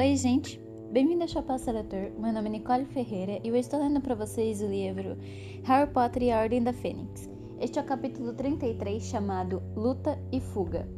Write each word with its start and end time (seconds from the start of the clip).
Oi, 0.00 0.16
gente! 0.16 0.58
Bem-vindo 0.90 1.24
ao 1.24 1.28
Chapéu 1.28 1.58
Seletor. 1.58 2.10
Meu 2.18 2.32
nome 2.32 2.48
é 2.48 2.52
Nicole 2.52 2.86
Ferreira 2.86 3.38
e 3.44 3.48
eu 3.48 3.54
estou 3.54 3.78
lendo 3.78 4.00
para 4.00 4.14
vocês 4.14 4.62
o 4.62 4.66
livro 4.66 5.18
Harry 5.64 5.92
Potter 5.92 6.22
e 6.22 6.32
a 6.32 6.40
Ordem 6.40 6.62
da 6.62 6.72
Fênix. 6.72 7.28
Este 7.60 7.78
é 7.78 7.82
o 7.82 7.84
capítulo 7.84 8.32
33 8.32 9.02
chamado 9.02 9.62
Luta 9.76 10.18
e 10.32 10.40
Fuga. 10.40 10.88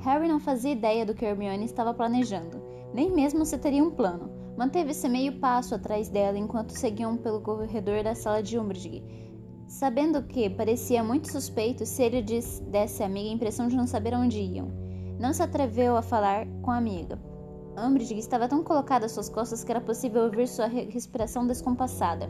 Harry 0.00 0.26
não 0.26 0.40
fazia 0.40 0.72
ideia 0.72 1.06
do 1.06 1.14
que 1.14 1.24
Hermione 1.24 1.64
estava 1.64 1.94
planejando, 1.94 2.60
nem 2.92 3.08
mesmo 3.08 3.46
se 3.46 3.56
teria 3.56 3.84
um 3.84 3.92
plano. 3.92 4.28
Manteve-se 4.56 5.08
meio 5.08 5.38
passo 5.38 5.76
atrás 5.76 6.08
dela 6.08 6.36
enquanto 6.36 6.76
seguiam 6.76 7.16
pelo 7.16 7.40
corredor 7.40 8.02
da 8.02 8.16
sala 8.16 8.42
de 8.42 8.58
Umbridge, 8.58 9.00
sabendo 9.68 10.24
que 10.24 10.50
parecia 10.50 11.04
muito 11.04 11.30
suspeito 11.30 11.86
se 11.86 12.02
ele 12.02 12.20
desse 12.20 13.00
à 13.00 13.06
amiga 13.06 13.30
a 13.30 13.34
impressão 13.34 13.68
de 13.68 13.76
não 13.76 13.86
saber 13.86 14.12
onde 14.12 14.40
iam. 14.40 14.72
Não 15.20 15.32
se 15.32 15.40
atreveu 15.40 15.96
a 15.96 16.02
falar 16.02 16.48
com 16.62 16.72
a 16.72 16.76
amiga, 16.76 17.16
Umbridge 17.86 18.18
estava 18.18 18.48
tão 18.48 18.62
colocada 18.62 19.06
às 19.06 19.12
suas 19.12 19.28
costas 19.28 19.62
que 19.62 19.70
era 19.70 19.80
possível 19.80 20.22
ouvir 20.22 20.48
sua 20.48 20.66
respiração 20.66 21.46
descompassada. 21.46 22.28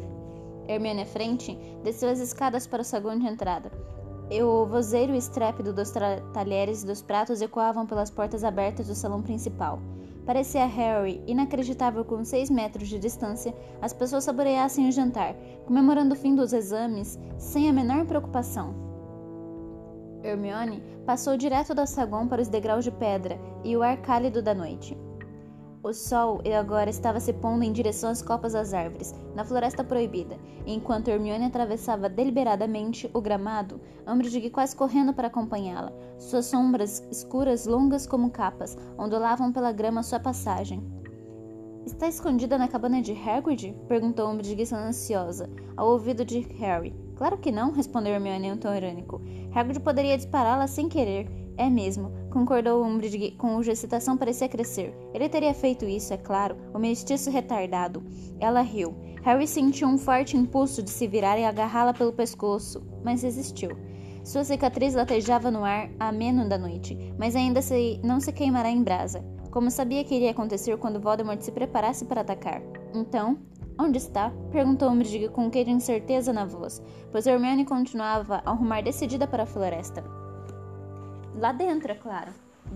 Hermione 0.68 1.02
à 1.02 1.06
frente 1.06 1.58
desceu 1.82 2.10
as 2.10 2.20
escadas 2.20 2.66
para 2.66 2.82
o 2.82 2.84
saguão 2.84 3.18
de 3.18 3.26
entrada. 3.26 3.70
E 4.30 4.42
o 4.42 4.66
vozeiro 4.66 5.14
estrépido 5.14 5.72
dos 5.72 5.90
talheres 6.34 6.82
e 6.82 6.86
dos 6.86 7.00
pratos 7.00 7.40
ecoavam 7.40 7.86
pelas 7.86 8.10
portas 8.10 8.44
abertas 8.44 8.88
do 8.88 8.94
salão 8.94 9.22
principal. 9.22 9.80
Parecia 10.26 10.64
a 10.64 10.66
Harry 10.66 11.22
inacreditável 11.26 12.04
com 12.04 12.22
seis 12.22 12.50
metros 12.50 12.88
de 12.88 12.98
distância 12.98 13.54
as 13.80 13.94
pessoas 13.94 14.24
saboreassem 14.24 14.86
o 14.86 14.92
jantar, 14.92 15.34
comemorando 15.64 16.14
o 16.14 16.18
fim 16.18 16.34
dos 16.34 16.52
exames 16.52 17.18
sem 17.38 17.70
a 17.70 17.72
menor 17.72 18.04
preocupação. 18.04 18.74
Hermione 20.22 20.82
passou 21.06 21.36
direto 21.38 21.74
do 21.74 21.86
saguão 21.86 22.28
para 22.28 22.42
os 22.42 22.48
degraus 22.48 22.84
de 22.84 22.90
pedra 22.90 23.40
e 23.64 23.74
o 23.74 23.82
ar 23.82 23.96
cálido 24.02 24.42
da 24.42 24.54
noite. 24.54 25.07
O 25.88 25.94
sol 25.94 26.42
agora 26.54 26.90
estava 26.90 27.18
se 27.18 27.32
pondo 27.32 27.64
em 27.64 27.72
direção 27.72 28.10
às 28.10 28.20
copas 28.20 28.52
das 28.52 28.74
árvores, 28.74 29.14
na 29.34 29.42
floresta 29.42 29.82
proibida, 29.82 30.36
enquanto 30.66 31.08
Hermione 31.08 31.46
atravessava 31.46 32.10
deliberadamente 32.10 33.10
o 33.14 33.22
gramado, 33.22 33.80
Umbridge 34.06 34.50
quase 34.50 34.76
correndo 34.76 35.14
para 35.14 35.28
acompanhá-la. 35.28 35.90
Suas 36.18 36.44
sombras 36.44 37.02
escuras, 37.10 37.64
longas 37.64 38.06
como 38.06 38.30
capas, 38.30 38.76
ondulavam 38.98 39.50
pela 39.50 39.72
grama 39.72 40.00
à 40.00 40.02
sua 40.02 40.20
passagem. 40.20 40.86
Está 41.86 42.06
escondida 42.06 42.58
na 42.58 42.68
cabana 42.68 43.00
de 43.00 43.12
Hagrid? 43.12 43.74
perguntou 43.88 44.28
Umbridge 44.28 44.74
ansiosa, 44.74 45.48
ao 45.74 45.88
ouvido 45.88 46.22
de 46.22 46.40
Harry. 46.58 46.94
Claro 47.16 47.38
que 47.38 47.50
não, 47.50 47.72
respondeu 47.72 48.12
Hermione 48.12 48.48
em 48.48 48.52
um 48.52 48.58
tom 48.58 48.74
irônico. 48.74 49.22
Hagrid 49.54 49.80
poderia 49.80 50.18
dispará-la 50.18 50.66
sem 50.66 50.86
querer. 50.86 51.30
É 51.56 51.70
mesmo, 51.70 52.12
concordou 52.38 52.84
Umbridge, 52.84 53.32
cuja 53.32 53.72
excitação 53.72 54.16
parecia 54.16 54.48
crescer. 54.48 54.94
Ele 55.12 55.28
teria 55.28 55.52
feito 55.52 55.84
isso, 55.84 56.14
é 56.14 56.16
claro, 56.16 56.56
o 56.72 56.78
mestiço 56.78 57.32
retardado. 57.32 58.00
Ela 58.38 58.60
riu. 58.60 58.94
Harry 59.24 59.46
sentiu 59.48 59.88
um 59.88 59.98
forte 59.98 60.36
impulso 60.36 60.80
de 60.80 60.90
se 60.90 61.08
virar 61.08 61.36
e 61.36 61.44
agarrá-la 61.44 61.92
pelo 61.92 62.12
pescoço, 62.12 62.86
mas 63.02 63.24
resistiu. 63.24 63.70
Sua 64.22 64.44
cicatriz 64.44 64.94
latejava 64.94 65.50
no 65.50 65.64
ar 65.64 65.90
ameno 65.98 66.48
da 66.48 66.56
noite, 66.56 66.96
mas 67.18 67.34
ainda 67.34 67.60
se, 67.60 68.00
não 68.04 68.20
se 68.20 68.30
queimará 68.30 68.70
em 68.70 68.84
brasa, 68.84 69.24
como 69.50 69.68
sabia 69.68 70.04
que 70.04 70.14
iria 70.14 70.30
acontecer 70.30 70.76
quando 70.78 71.00
Voldemort 71.00 71.40
se 71.40 71.50
preparasse 71.50 72.04
para 72.04 72.20
atacar. 72.20 72.62
Então, 72.94 73.36
Onde 73.80 73.98
está? 73.98 74.32
perguntou 74.50 74.90
Umbridge 74.90 75.28
com 75.28 75.46
um 75.46 75.50
quê 75.50 75.62
de 75.62 75.70
incerteza 75.70 76.32
na 76.32 76.44
voz, 76.44 76.82
pois 77.12 77.28
Hermione 77.28 77.64
continuava 77.64 78.42
a 78.44 78.50
arrumar 78.50 78.80
decidida 78.80 79.24
para 79.24 79.44
a 79.44 79.46
floresta. 79.46 80.17
Lá 81.38 81.52
dentro, 81.52 81.92
é 81.92 81.94
claro, 81.94 82.32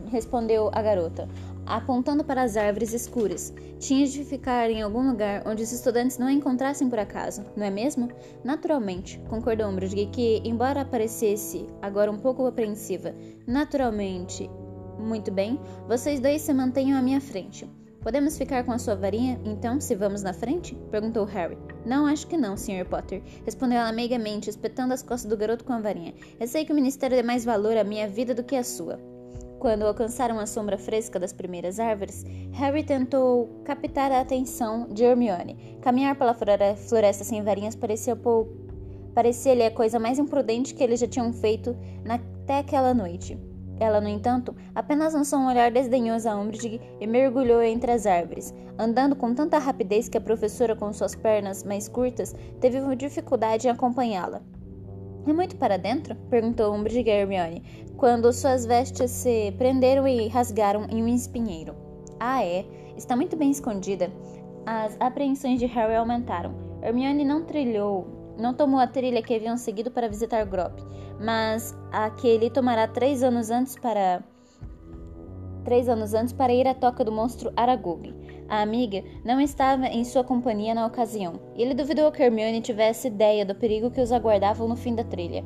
respondeu 0.08 0.70
a 0.72 0.80
garota, 0.80 1.28
apontando 1.66 2.22
para 2.22 2.42
as 2.42 2.56
árvores 2.56 2.92
escuras. 2.92 3.52
Tinha 3.80 4.06
de 4.06 4.24
ficar 4.24 4.70
em 4.70 4.82
algum 4.82 5.10
lugar 5.10 5.42
onde 5.44 5.64
os 5.64 5.72
estudantes 5.72 6.16
não 6.16 6.28
a 6.28 6.32
encontrassem 6.32 6.88
por 6.88 7.00
acaso, 7.00 7.44
não 7.56 7.66
é 7.66 7.70
mesmo? 7.70 8.08
Naturalmente, 8.44 9.20
concordou 9.28 9.66
Umbridge, 9.66 10.06
que, 10.06 10.40
embora 10.44 10.84
parecesse 10.84 11.68
agora 11.80 12.10
um 12.10 12.18
pouco 12.18 12.46
apreensiva, 12.46 13.12
naturalmente. 13.48 14.48
Muito 14.96 15.32
bem, 15.32 15.58
vocês 15.88 16.20
dois 16.20 16.42
se 16.42 16.54
mantenham 16.54 16.96
à 16.96 17.02
minha 17.02 17.20
frente. 17.20 17.68
Podemos 18.02 18.36
ficar 18.36 18.64
com 18.64 18.72
a 18.72 18.78
sua 18.78 18.96
varinha, 18.96 19.40
então, 19.44 19.80
se 19.80 19.94
vamos 19.94 20.24
na 20.24 20.32
frente? 20.32 20.74
perguntou 20.90 21.24
Harry. 21.24 21.56
Não, 21.86 22.04
acho 22.06 22.26
que 22.26 22.36
não, 22.36 22.56
Sr. 22.56 22.84
Potter, 22.84 23.22
respondeu 23.44 23.78
ela 23.78 23.92
meigamente, 23.92 24.50
espetando 24.50 24.92
as 24.92 25.02
costas 25.02 25.30
do 25.30 25.36
garoto 25.36 25.64
com 25.64 25.72
a 25.72 25.80
varinha. 25.80 26.12
Eu 26.40 26.48
sei 26.48 26.64
que 26.64 26.72
o 26.72 26.74
ministério 26.74 27.16
dá 27.16 27.22
mais 27.22 27.44
valor 27.44 27.76
à 27.76 27.84
minha 27.84 28.08
vida 28.08 28.34
do 28.34 28.42
que 28.42 28.56
à 28.56 28.64
sua. 28.64 28.98
Quando 29.60 29.86
alcançaram 29.86 30.40
a 30.40 30.46
sombra 30.46 30.76
fresca 30.76 31.20
das 31.20 31.32
primeiras 31.32 31.78
árvores, 31.78 32.24
Harry 32.50 32.82
tentou 32.82 33.62
captar 33.64 34.10
a 34.10 34.20
atenção 34.20 34.88
de 34.88 35.04
Hermione. 35.04 35.78
Caminhar 35.80 36.16
pela 36.16 36.34
floresta 36.34 37.22
sem 37.22 37.44
varinhas 37.44 37.76
parecia 37.76 38.16
pouco. 38.16 38.52
Parecia-lhe 39.14 39.64
a 39.64 39.70
coisa 39.70 40.00
mais 40.00 40.18
imprudente 40.18 40.74
que 40.74 40.82
eles 40.82 40.98
já 40.98 41.06
tinham 41.06 41.32
feito 41.32 41.76
até 42.08 42.58
aquela 42.58 42.92
noite. 42.92 43.38
Ela, 43.82 44.00
no 44.00 44.08
entanto, 44.08 44.54
apenas 44.76 45.12
lançou 45.12 45.40
um 45.40 45.48
olhar 45.48 45.68
desdenhoso 45.72 46.28
a 46.28 46.36
Umbridge 46.36 46.80
e 47.00 47.04
mergulhou 47.04 47.60
entre 47.60 47.90
as 47.90 48.06
árvores, 48.06 48.54
andando 48.78 49.16
com 49.16 49.34
tanta 49.34 49.58
rapidez 49.58 50.08
que 50.08 50.16
a 50.16 50.20
professora, 50.20 50.76
com 50.76 50.92
suas 50.92 51.16
pernas 51.16 51.64
mais 51.64 51.88
curtas, 51.88 52.32
teve 52.60 52.78
dificuldade 52.94 53.66
em 53.66 53.70
acompanhá-la. 53.72 54.40
É 55.26 55.32
muito 55.32 55.56
para 55.56 55.76
dentro? 55.76 56.14
perguntou 56.30 56.72
Umbridge 56.72 57.10
a 57.10 57.14
Hermione, 57.14 57.64
quando 57.96 58.32
suas 58.32 58.64
vestes 58.64 59.10
se 59.10 59.50
prenderam 59.58 60.06
e 60.06 60.28
rasgaram 60.28 60.86
em 60.88 61.02
um 61.02 61.08
espinheiro. 61.08 61.74
Ah, 62.20 62.44
é. 62.44 62.64
Está 62.96 63.16
muito 63.16 63.36
bem 63.36 63.50
escondida. 63.50 64.12
As 64.64 64.96
apreensões 65.00 65.58
de 65.58 65.66
Harry 65.66 65.96
aumentaram. 65.96 66.54
Hermione 66.80 67.24
não 67.24 67.42
trilhou 67.42 68.06
não 68.38 68.54
tomou 68.54 68.80
a 68.80 68.86
trilha 68.86 69.22
que 69.22 69.34
haviam 69.34 69.56
seguido 69.56 69.90
para 69.90 70.08
visitar 70.08 70.44
Grop, 70.44 70.78
mas 71.20 71.76
a 71.90 72.10
que 72.10 72.26
ele 72.26 72.50
tomará 72.50 72.86
três 72.88 73.22
anos 73.22 73.50
antes 73.50 73.76
para 73.76 74.22
três 75.64 75.88
anos 75.88 76.12
antes 76.12 76.32
para 76.32 76.52
ir 76.52 76.66
à 76.66 76.74
toca 76.74 77.04
do 77.04 77.12
monstro 77.12 77.52
Aragog. 77.56 78.12
A 78.48 78.60
amiga 78.60 79.02
não 79.24 79.40
estava 79.40 79.86
em 79.86 80.04
sua 80.04 80.24
companhia 80.24 80.74
na 80.74 80.86
ocasião, 80.86 81.40
e 81.56 81.62
ele 81.62 81.74
duvidou 81.74 82.10
que 82.10 82.22
Hermione 82.22 82.60
tivesse 82.60 83.08
ideia 83.08 83.46
do 83.46 83.54
perigo 83.54 83.90
que 83.90 84.00
os 84.00 84.12
aguardava 84.12 84.66
no 84.66 84.76
fim 84.76 84.94
da 84.94 85.04
trilha. 85.04 85.44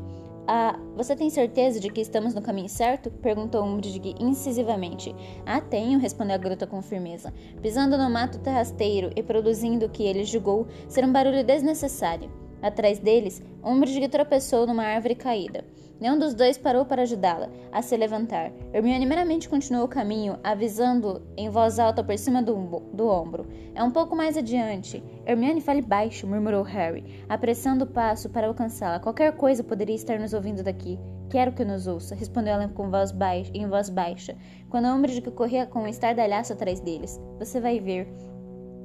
Ah, 0.48 0.78
você 0.94 1.16
tem 1.16 1.28
certeza 1.28 1.80
de 1.80 1.90
que 1.90 2.00
estamos 2.00 2.32
no 2.32 2.40
caminho 2.40 2.68
certo? 2.68 3.10
perguntou 3.10 3.64
Umbridge 3.64 4.14
incisivamente. 4.20 5.14
Ah, 5.44 5.60
tenho, 5.60 5.98
respondeu 5.98 6.36
a 6.36 6.38
garota 6.38 6.66
com 6.68 6.80
firmeza, 6.80 7.34
pisando 7.60 7.98
no 7.98 8.08
mato 8.08 8.38
terrasteiro 8.38 9.10
e 9.16 9.22
produzindo 9.24 9.86
o 9.86 9.90
que 9.90 10.04
ele 10.04 10.24
julgou 10.24 10.68
ser 10.88 11.04
um 11.04 11.12
barulho 11.12 11.42
desnecessário. 11.44 12.45
Atrás 12.62 12.98
deles, 12.98 13.42
Umbridge 13.64 14.08
tropeçou 14.08 14.66
numa 14.66 14.84
árvore 14.84 15.14
caída. 15.14 15.64
Nenhum 15.98 16.18
dos 16.18 16.34
dois 16.34 16.58
parou 16.58 16.84
para 16.84 17.02
ajudá-la 17.02 17.48
a 17.72 17.80
se 17.80 17.96
levantar. 17.96 18.52
Hermione 18.72 19.06
meramente 19.06 19.48
continuou 19.48 19.86
o 19.86 19.88
caminho, 19.88 20.38
avisando 20.44 21.22
em 21.36 21.48
voz 21.48 21.78
alta 21.78 22.04
por 22.04 22.18
cima 22.18 22.42
do, 22.42 22.54
do 22.92 23.08
ombro. 23.08 23.46
É 23.74 23.82
um 23.82 23.90
pouco 23.90 24.14
mais 24.14 24.36
adiante. 24.36 25.02
Hermione, 25.24 25.62
fale 25.62 25.80
baixo, 25.80 26.26
murmurou 26.26 26.62
Harry, 26.62 27.24
apressando 27.28 27.84
o 27.84 27.88
passo 27.88 28.28
para 28.28 28.46
alcançá-la. 28.46 29.00
Qualquer 29.00 29.32
coisa 29.36 29.64
poderia 29.64 29.96
estar 29.96 30.18
nos 30.18 30.34
ouvindo 30.34 30.62
daqui. 30.62 30.98
Quero 31.30 31.52
que 31.52 31.64
nos 31.64 31.86
ouça, 31.86 32.14
respondeu 32.14 32.54
ela 32.54 32.68
com 32.68 32.90
voz 32.90 33.10
baixa, 33.10 33.50
em 33.54 33.66
voz 33.66 33.88
baixa, 33.88 34.36
quando 34.68 34.88
Umbridge 34.88 35.22
corria 35.22 35.66
com 35.66 35.80
um 35.80 35.88
estardalhaço 35.88 36.52
atrás 36.52 36.78
deles. 36.78 37.18
Você 37.38 37.58
vai 37.58 37.80
ver. 37.80 38.06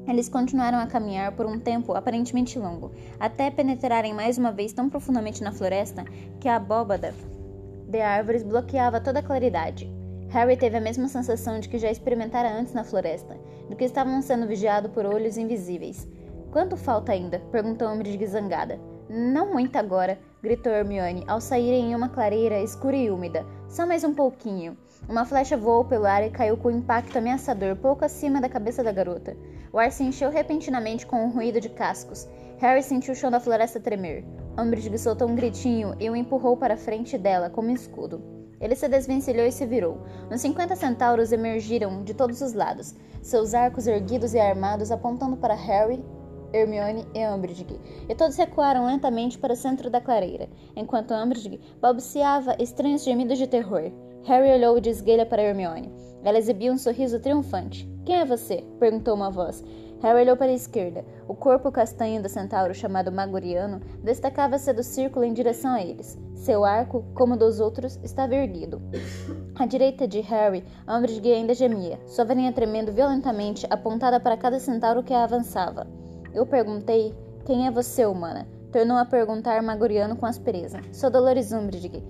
Eles 0.07 0.27
continuaram 0.27 0.79
a 0.79 0.87
caminhar 0.87 1.31
por 1.33 1.45
um 1.45 1.59
tempo 1.59 1.93
aparentemente 1.93 2.57
longo, 2.57 2.91
até 3.19 3.51
penetrarem 3.51 4.13
mais 4.13 4.37
uma 4.37 4.51
vez 4.51 4.73
tão 4.73 4.89
profundamente 4.89 5.43
na 5.43 5.51
floresta 5.51 6.03
que 6.39 6.49
a 6.49 6.55
abóbada 6.55 7.13
de 7.87 8.01
árvores 8.01 8.43
bloqueava 8.43 8.99
toda 8.99 9.19
a 9.19 9.23
claridade. 9.23 9.91
Harry 10.29 10.55
teve 10.55 10.77
a 10.77 10.81
mesma 10.81 11.09
sensação 11.09 11.59
de 11.59 11.67
que 11.67 11.77
já 11.77 11.91
experimentara 11.91 12.49
antes 12.49 12.73
na 12.73 12.85
floresta, 12.85 13.37
do 13.69 13.75
que 13.75 13.83
estavam 13.83 14.21
sendo 14.21 14.47
vigiados 14.47 14.91
por 14.91 15.05
olhos 15.05 15.37
invisíveis. 15.37 16.07
Quanto 16.51 16.77
falta 16.77 17.11
ainda? 17.11 17.39
perguntou 17.51 17.89
Umbridge 17.89 18.25
zangada. 18.27 18.79
Não 19.09 19.51
muito 19.51 19.75
agora, 19.75 20.17
gritou 20.41 20.71
Hermione 20.71 21.25
ao 21.27 21.41
saírem 21.41 21.91
em 21.91 21.95
uma 21.95 22.07
clareira 22.07 22.61
escura 22.61 22.95
e 22.95 23.11
úmida. 23.11 23.45
Só 23.67 23.85
mais 23.85 24.05
um 24.05 24.13
pouquinho. 24.13 24.77
Uma 25.09 25.25
flecha 25.25 25.57
voou 25.57 25.83
pelo 25.83 26.05
ar 26.05 26.25
e 26.25 26.29
caiu 26.29 26.55
com 26.55 26.69
um 26.69 26.77
impacto 26.77 27.17
ameaçador 27.17 27.75
pouco 27.75 28.05
acima 28.05 28.39
da 28.39 28.47
cabeça 28.47 28.81
da 28.81 28.91
garota. 28.91 29.35
O 29.73 29.79
ar 29.79 29.91
se 29.91 30.03
encheu 30.03 30.29
repentinamente 30.29 31.05
com 31.05 31.23
um 31.23 31.29
ruído 31.29 31.61
de 31.61 31.69
cascos. 31.69 32.27
Harry 32.57 32.83
sentiu 32.83 33.13
o 33.13 33.15
chão 33.15 33.31
da 33.31 33.39
floresta 33.39 33.79
tremer. 33.79 34.25
Umbridge 34.59 34.97
soltou 34.97 35.29
um 35.29 35.35
gritinho 35.35 35.95
e 35.99 36.09
o 36.09 36.15
empurrou 36.15 36.57
para 36.57 36.73
a 36.73 36.77
frente 36.77 37.17
dela 37.17 37.49
como 37.49 37.69
um 37.69 37.73
escudo. 37.73 38.21
Ele 38.59 38.75
se 38.75 38.87
desvencilhou 38.87 39.45
e 39.45 39.51
se 39.51 39.65
virou. 39.65 39.97
Uns 40.29 40.41
cinquenta 40.41 40.75
centauros 40.75 41.31
emergiram 41.31 42.03
de 42.03 42.13
todos 42.13 42.41
os 42.41 42.53
lados, 42.53 42.93
seus 43.21 43.53
arcos 43.53 43.87
erguidos 43.87 44.33
e 44.33 44.39
armados 44.39 44.91
apontando 44.91 45.37
para 45.37 45.55
Harry, 45.55 46.03
Hermione 46.53 47.07
e 47.15 47.25
Umbridge, 47.25 47.79
e 48.07 48.13
todos 48.13 48.35
recuaram 48.35 48.85
lentamente 48.85 49.37
para 49.37 49.53
o 49.53 49.55
centro 49.55 49.89
da 49.89 50.01
clareira, 50.01 50.49
enquanto 50.75 51.13
Umbridge 51.13 51.59
balbuciava 51.79 52.55
estranhos 52.59 53.03
gemidos 53.03 53.37
de 53.37 53.47
terror. 53.47 53.91
Harry 54.23 54.51
olhou 54.51 54.79
de 54.79 54.89
esguelha 54.89 55.25
para 55.25 55.41
Hermione. 55.41 55.91
Ela 56.23 56.37
exibia 56.37 56.71
um 56.71 56.77
sorriso 56.77 57.19
triunfante. 57.19 57.89
Quem 58.05 58.17
é 58.17 58.25
você? 58.25 58.63
perguntou 58.79 59.15
uma 59.15 59.31
voz. 59.31 59.63
Harry 60.01 60.21
olhou 60.21 60.37
para 60.37 60.51
a 60.51 60.53
esquerda. 60.53 61.03
O 61.27 61.33
corpo 61.33 61.71
castanho 61.71 62.21
do 62.21 62.29
centauro 62.29 62.73
chamado 62.73 63.11
Magoriano 63.11 63.79
destacava-se 64.03 64.71
do 64.73 64.83
círculo 64.83 65.25
em 65.25 65.33
direção 65.33 65.71
a 65.71 65.81
eles. 65.81 66.19
Seu 66.35 66.63
arco, 66.63 67.03
como 67.15 67.33
o 67.33 67.37
dos 67.37 67.59
outros, 67.59 67.99
estava 68.03 68.35
erguido. 68.35 68.79
À 69.55 69.65
direita 69.65 70.07
de 70.07 70.19
Harry, 70.21 70.63
a 70.85 70.97
ombro 70.97 71.11
de 71.11 71.19
guia 71.19 71.35
ainda 71.35 71.53
gemia, 71.53 71.99
sua 72.05 72.25
varinha 72.25 72.51
tremendo 72.51 72.91
violentamente, 72.91 73.65
apontada 73.69 74.19
para 74.19 74.37
cada 74.37 74.59
centauro 74.59 75.03
que 75.03 75.13
a 75.13 75.23
avançava. 75.23 75.87
Eu 76.33 76.45
perguntei: 76.45 77.13
Quem 77.45 77.67
é 77.67 77.71
você, 77.71 78.05
humana? 78.05 78.47
Tornou 78.71 78.97
a 78.97 79.05
perguntar 79.05 79.61
Magoriano 79.61 80.15
com 80.15 80.25
aspereza. 80.25 80.79
Sou 80.93 81.09
Dolores 81.09 81.51
Umbridge, 81.51 82.03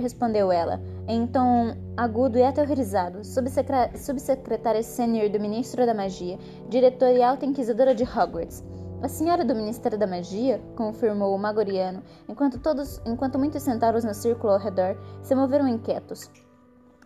respondeu 0.00 0.52
ela, 0.52 0.80
em 1.08 1.26
tom 1.26 1.74
agudo 1.96 2.38
e 2.38 2.42
aterrorizado, 2.42 3.24
subsecretária 3.24 4.82
sênior 4.82 5.28
do 5.28 5.40
Ministro 5.40 5.84
da 5.84 5.94
Magia, 5.94 6.38
diretora 6.68 7.12
e 7.12 7.22
alta 7.22 7.44
inquisidora 7.44 7.94
de 7.94 8.04
Hogwarts. 8.04 8.62
A 9.02 9.08
senhora 9.08 9.44
do 9.44 9.54
Ministério 9.54 9.98
da 9.98 10.06
Magia, 10.06 10.62
confirmou 10.76 11.34
o 11.34 11.38
Magoriano, 11.38 12.02
enquanto 12.28 12.58
todos, 12.58 13.00
enquanto 13.04 13.38
muitos 13.38 13.62
centauros 13.62 14.04
no 14.04 14.14
círculo 14.14 14.52
ao 14.52 14.58
redor 14.58 14.96
se 15.22 15.34
moveram 15.34 15.68
inquietos. 15.68 16.30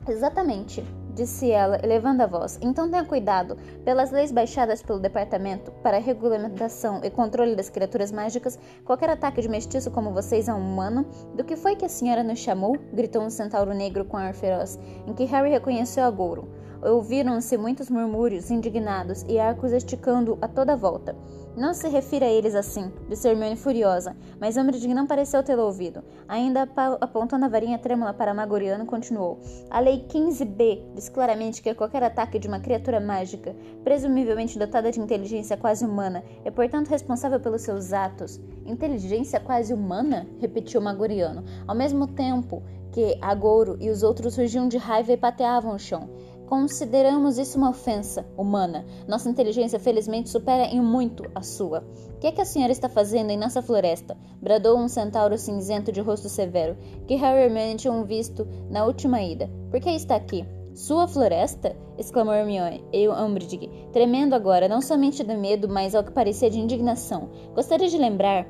Exatamente, 0.07 0.85
disse 1.19 1.51
ela, 1.51 1.81
elevando 1.83 2.23
a 2.23 2.27
voz. 2.27 2.59
Então 2.63 2.89
tenha 2.89 3.05
cuidado. 3.05 3.59
Pelas 3.85 4.13
leis 4.13 4.31
baixadas 4.31 4.81
pelo 4.83 5.01
Departamento 5.01 5.73
para 5.83 5.99
Regulamentação 5.99 7.01
e 7.03 7.11
Controle 7.11 7.57
das 7.57 7.69
Criaturas 7.69 8.13
Mágicas, 8.13 8.59
qualquer 8.85 9.11
ataque 9.11 9.43
de 9.43 9.49
mestiço 9.49 9.91
como 9.91 10.13
vocês 10.13 10.49
a 10.49 10.55
um 10.55 10.61
humano. 10.61 11.05
Do 11.35 11.43
que 11.43 11.57
foi 11.57 11.75
que 11.75 11.85
a 11.85 11.89
senhora 11.89 12.23
nos 12.23 12.39
chamou? 12.39 12.77
gritou 12.93 13.23
um 13.23 13.31
centauro 13.31 13.75
negro 13.75 14.05
com 14.05 14.17
ar 14.17 14.33
feroz, 14.33 14.79
em 15.07 15.13
que 15.13 15.25
Harry 15.25 15.51
reconheceu 15.51 16.05
a 16.05 16.11
Gouro. 16.11 16.49
Ouviram-se 16.81 17.57
muitos 17.59 17.91
murmúrios 17.91 18.53
indignados 18.53 19.25
e 19.29 19.41
arcos 19.41 19.73
esticando 19.73 20.39
a 20.41 20.47
toda 20.47 20.77
volta. 20.77 21.17
Não 21.57 21.75
se 21.75 21.89
refira 21.89 22.27
a 22.27 22.31
eles 22.31 22.55
assim, 22.55 22.93
disse 23.09 23.29
Hermione 23.29 23.57
furiosa, 23.57 24.17
mas 24.41 24.57
Umbridge 24.57 24.87
não 24.95 25.07
pareceu 25.07 25.43
tê-lo 25.43 25.65
ouvido. 25.65 26.05
Ainda 26.29 26.69
apontando 27.01 27.45
a 27.45 27.49
varinha 27.49 27.79
trêmula 27.79 28.13
para 28.13 28.33
Magoriano, 28.33 28.87
continuou. 28.87 29.41
A 29.71 29.81
Lei 29.81 30.07
15b 30.09 30.95
diz 30.95 31.09
claramente 31.09 31.61
que 31.61 31.75
qualquer 31.75 32.03
ataque 32.03 32.39
de 32.39 32.47
uma 32.47 32.61
criatura 32.61 33.01
mágica, 33.01 33.57
presumivelmente 33.83 34.59
dotada 34.59 34.93
de 34.93 35.01
inteligência 35.01 35.57
quase 35.57 35.85
humana, 35.85 36.23
é 36.45 36.51
portanto 36.51 36.89
responsável 36.89 37.41
pelos 37.41 37.63
seus 37.63 37.93
atos. 37.93 38.41
Inteligência 38.65 39.41
quase 39.41 39.75
humana? 39.75 40.29
repetiu 40.39 40.81
Magoriano, 40.81 41.45
ao 41.67 41.75
mesmo 41.75 42.07
tempo 42.07 42.63
que 42.93 43.19
Agouro 43.21 43.77
e 43.81 43.91
os 43.91 44.03
outros 44.03 44.35
surgiam 44.35 44.69
de 44.69 44.77
raiva 44.77 45.13
e 45.13 45.17
pateavam 45.17 45.75
o 45.75 45.79
chão. 45.79 46.09
Consideramos 46.49 47.37
isso 47.37 47.59
uma 47.59 47.69
ofensa 47.69 48.27
humana. 48.35 48.87
Nossa 49.07 49.29
inteligência, 49.29 49.79
felizmente, 49.79 50.31
supera 50.31 50.65
em 50.65 50.81
muito 50.81 51.23
a 51.35 51.43
sua. 51.43 51.85
O 52.15 52.19
que 52.19 52.27
é 52.27 52.33
que 52.33 52.41
a 52.41 52.45
senhora 52.47 52.73
está 52.73 52.89
fazendo 52.89 53.29
em 53.29 53.37
nossa 53.37 53.61
floresta? 53.61 54.17
Bradou 54.41 54.79
um 54.79 54.89
centauro 54.89 55.37
cinzento 55.37 55.93
de 55.93 56.01
rosto 56.01 56.27
severo, 56.27 56.75
que 57.07 57.17
e 57.17 57.23
Hermione 57.23 57.77
tinham 57.77 58.03
visto 58.03 58.49
na 58.71 58.87
última 58.87 59.21
ida. 59.21 59.51
Por 59.71 59.79
que 59.79 59.91
está 59.91 60.17
aqui? 60.17 60.47
Sua 60.73 61.07
floresta? 61.07 61.77
exclamou 61.99 62.33
Hermione 62.33 62.83
e 62.95 63.07
Umbridge, 63.07 63.69
tremendo 63.93 64.35
agora, 64.35 64.69
não 64.69 64.81
somente 64.81 65.23
de 65.23 65.37
medo, 65.37 65.69
mas 65.69 65.95
ao 65.95 66.03
que 66.03 66.13
parecia 66.13 66.49
de 66.49 66.59
indignação. 66.59 67.29
Gostaria 67.55 67.89
de 67.89 67.99
lembrar 67.99 68.49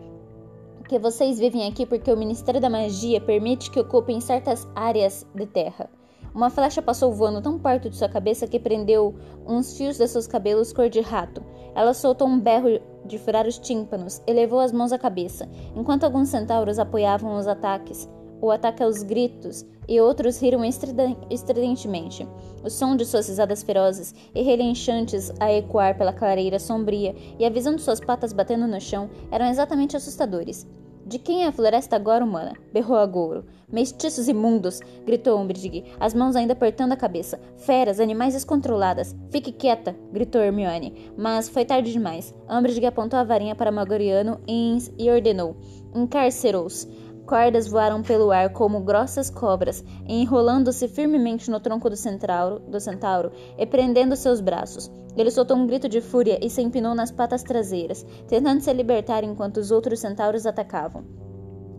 que 0.88 1.00
vocês 1.00 1.40
vivem 1.40 1.66
aqui 1.66 1.84
porque 1.84 2.12
o 2.12 2.16
Ministério 2.16 2.60
da 2.60 2.70
Magia 2.70 3.20
permite 3.20 3.72
que 3.72 3.80
ocupem 3.80 4.20
certas 4.20 4.68
áreas 4.76 5.26
de 5.34 5.46
terra. 5.46 5.97
Uma 6.38 6.50
flecha 6.50 6.80
passou 6.80 7.12
voando 7.12 7.42
tão 7.42 7.58
perto 7.58 7.90
de 7.90 7.96
sua 7.96 8.08
cabeça 8.08 8.46
que 8.46 8.60
prendeu 8.60 9.12
uns 9.44 9.76
fios 9.76 9.98
de 9.98 10.06
seus 10.06 10.28
cabelos 10.28 10.72
cor 10.72 10.88
de 10.88 11.00
rato. 11.00 11.42
Ela 11.74 11.92
soltou 11.92 12.28
um 12.28 12.38
berro 12.38 12.80
de 13.04 13.18
furar 13.18 13.44
os 13.44 13.58
tímpanos 13.58 14.22
e 14.24 14.32
levou 14.32 14.60
as 14.60 14.70
mãos 14.70 14.92
à 14.92 14.98
cabeça, 15.00 15.48
enquanto 15.74 16.04
alguns 16.04 16.28
centauros 16.28 16.78
apoiavam 16.78 17.36
os 17.36 17.48
ataques, 17.48 18.08
o 18.40 18.52
ataque 18.52 18.84
aos 18.84 19.02
gritos, 19.02 19.66
e 19.88 20.00
outros 20.00 20.40
riram 20.40 20.62
estridentemente. 20.64 22.24
O 22.62 22.70
som 22.70 22.94
de 22.94 23.04
suas 23.04 23.26
risadas 23.26 23.64
ferozes 23.64 24.14
e 24.32 24.40
relinchantes 24.40 25.32
a 25.40 25.52
ecoar 25.52 25.98
pela 25.98 26.12
clareira 26.12 26.60
sombria 26.60 27.16
e 27.36 27.44
a 27.44 27.50
visão 27.50 27.74
de 27.74 27.82
suas 27.82 27.98
patas 27.98 28.32
batendo 28.32 28.68
no 28.68 28.80
chão 28.80 29.10
eram 29.32 29.46
exatamente 29.46 29.96
assustadores. 29.96 30.68
De 31.08 31.18
quem 31.18 31.44
é 31.44 31.46
a 31.46 31.52
floresta 31.52 31.96
agora 31.96 32.22
humana? 32.22 32.52
berrou 32.70 32.98
Agouro. 32.98 33.46
Mestiços 33.72 34.28
imundos! 34.28 34.80
gritou 35.06 35.40
Umbridge, 35.40 35.84
as 35.98 36.12
mãos 36.12 36.36
ainda 36.36 36.52
apertando 36.52 36.92
a 36.92 36.98
cabeça. 36.98 37.40
Feras, 37.56 37.98
animais 37.98 38.34
descontroladas! 38.34 39.16
Fique 39.30 39.50
quieta! 39.50 39.96
gritou 40.12 40.42
Hermione. 40.42 41.10
Mas 41.16 41.48
foi 41.48 41.64
tarde 41.64 41.92
demais. 41.92 42.34
Umbridge 42.46 42.84
apontou 42.84 43.18
a 43.18 43.24
varinha 43.24 43.56
para 43.56 43.72
Magoriano 43.72 44.38
e 44.46 45.10
ordenou: 45.10 45.56
Encarcerou-os. 45.94 46.86
Cordas 47.28 47.68
voaram 47.68 48.00
pelo 48.00 48.32
ar 48.32 48.48
como 48.54 48.80
grossas 48.80 49.28
cobras, 49.28 49.84
enrolando-se 50.06 50.88
firmemente 50.88 51.50
no 51.50 51.60
tronco 51.60 51.90
do 51.90 51.94
centauro, 51.94 52.58
do 52.60 52.80
centauro 52.80 53.30
e 53.58 53.66
prendendo 53.66 54.16
seus 54.16 54.40
braços. 54.40 54.90
Ele 55.14 55.30
soltou 55.30 55.54
um 55.58 55.66
grito 55.66 55.90
de 55.90 56.00
fúria 56.00 56.38
e 56.42 56.48
se 56.48 56.62
empinou 56.62 56.94
nas 56.94 57.10
patas 57.10 57.42
traseiras, 57.42 58.02
tentando 58.26 58.62
se 58.62 58.72
libertar 58.72 59.24
enquanto 59.24 59.58
os 59.58 59.70
outros 59.70 60.00
centauros 60.00 60.46
atacavam. 60.46 61.04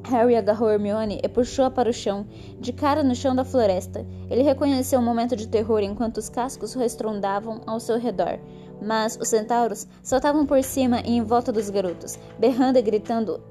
Harry 0.03 0.35
agarrou 0.35 0.69
Hermione 0.69 1.19
e 1.23 1.27
puxou-a 1.27 1.71
para 1.71 1.89
o 1.89 1.93
chão, 1.93 2.27
de 2.59 2.71
cara 2.71 3.01
no 3.01 3.15
chão 3.15 3.35
da 3.35 3.43
floresta. 3.43 4.05
Ele 4.29 4.43
reconheceu 4.43 4.99
um 4.99 5.03
momento 5.03 5.35
de 5.35 5.47
terror 5.47 5.79
enquanto 5.79 6.17
os 6.17 6.29
cascos 6.29 6.75
restrondavam 6.75 7.61
ao 7.65 7.79
seu 7.79 7.97
redor. 7.97 8.37
Mas 8.79 9.17
os 9.19 9.27
centauros 9.27 9.87
saltavam 10.03 10.45
por 10.45 10.63
cima 10.63 11.01
e 11.03 11.17
em 11.17 11.23
volta 11.23 11.51
dos 11.51 11.71
garotos, 11.71 12.19
berrando 12.37 12.77
e 12.77 12.83
gritando 12.83 13.41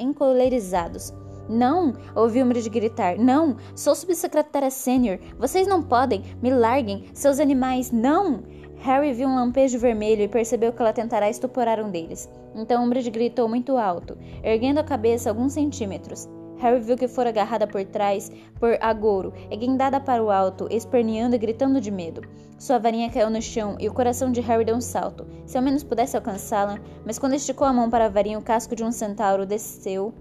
encolerizados. 0.00 1.12
Não! 1.48 1.94
ouviu 2.14 2.44
Umbridge 2.44 2.70
gritar. 2.70 3.18
Não! 3.18 3.56
Sou 3.74 3.94
subsecretária 3.94 4.70
sênior. 4.70 5.18
Vocês 5.38 5.66
não 5.66 5.82
podem! 5.82 6.22
Me 6.40 6.50
larguem! 6.50 7.06
Seus 7.12 7.40
animais! 7.40 7.90
Não! 7.90 8.44
Harry 8.78 9.12
viu 9.12 9.28
um 9.28 9.34
lampejo 9.34 9.78
vermelho 9.78 10.22
e 10.22 10.28
percebeu 10.28 10.72
que 10.72 10.80
ela 10.80 10.92
tentará 10.92 11.28
estuporar 11.28 11.80
um 11.80 11.90
deles. 11.90 12.30
Então 12.54 12.84
Umbridge 12.84 13.10
gritou 13.10 13.48
muito 13.48 13.76
alto, 13.76 14.16
erguendo 14.42 14.78
a 14.78 14.84
cabeça 14.84 15.28
alguns 15.28 15.52
centímetros. 15.52 16.28
Harry 16.60 16.80
viu 16.80 16.96
que 16.96 17.08
fora 17.08 17.30
agarrada 17.30 17.66
por 17.66 17.84
trás 17.84 18.30
por 18.58 18.76
Agouro 18.80 19.32
e 19.50 19.56
guindada 19.56 19.98
para 19.98 20.22
o 20.22 20.30
alto, 20.30 20.68
esperneando 20.70 21.34
e 21.34 21.38
gritando 21.38 21.80
de 21.80 21.90
medo. 21.90 22.22
Sua 22.58 22.78
varinha 22.78 23.10
caiu 23.10 23.30
no 23.30 23.40
chão 23.40 23.76
e 23.80 23.88
o 23.88 23.94
coração 23.94 24.30
de 24.30 24.40
Harry 24.42 24.64
deu 24.64 24.76
um 24.76 24.80
salto. 24.80 25.26
Se 25.46 25.56
ao 25.56 25.64
menos 25.64 25.82
pudesse 25.82 26.16
alcançá-la, 26.16 26.78
mas 27.04 27.18
quando 27.18 27.34
esticou 27.34 27.66
a 27.66 27.72
mão 27.72 27.88
para 27.88 28.06
a 28.06 28.10
varinha, 28.10 28.38
o 28.38 28.42
casco 28.42 28.76
de 28.76 28.84
um 28.84 28.92
centauro 28.92 29.46
desceu 29.46 30.12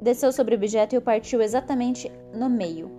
desceu 0.00 0.32
sobre 0.32 0.54
o 0.54 0.58
objeto 0.58 0.94
e 0.94 0.98
o 0.98 1.02
partiu 1.02 1.42
exatamente 1.42 2.10
no 2.32 2.48
meio. 2.48 2.90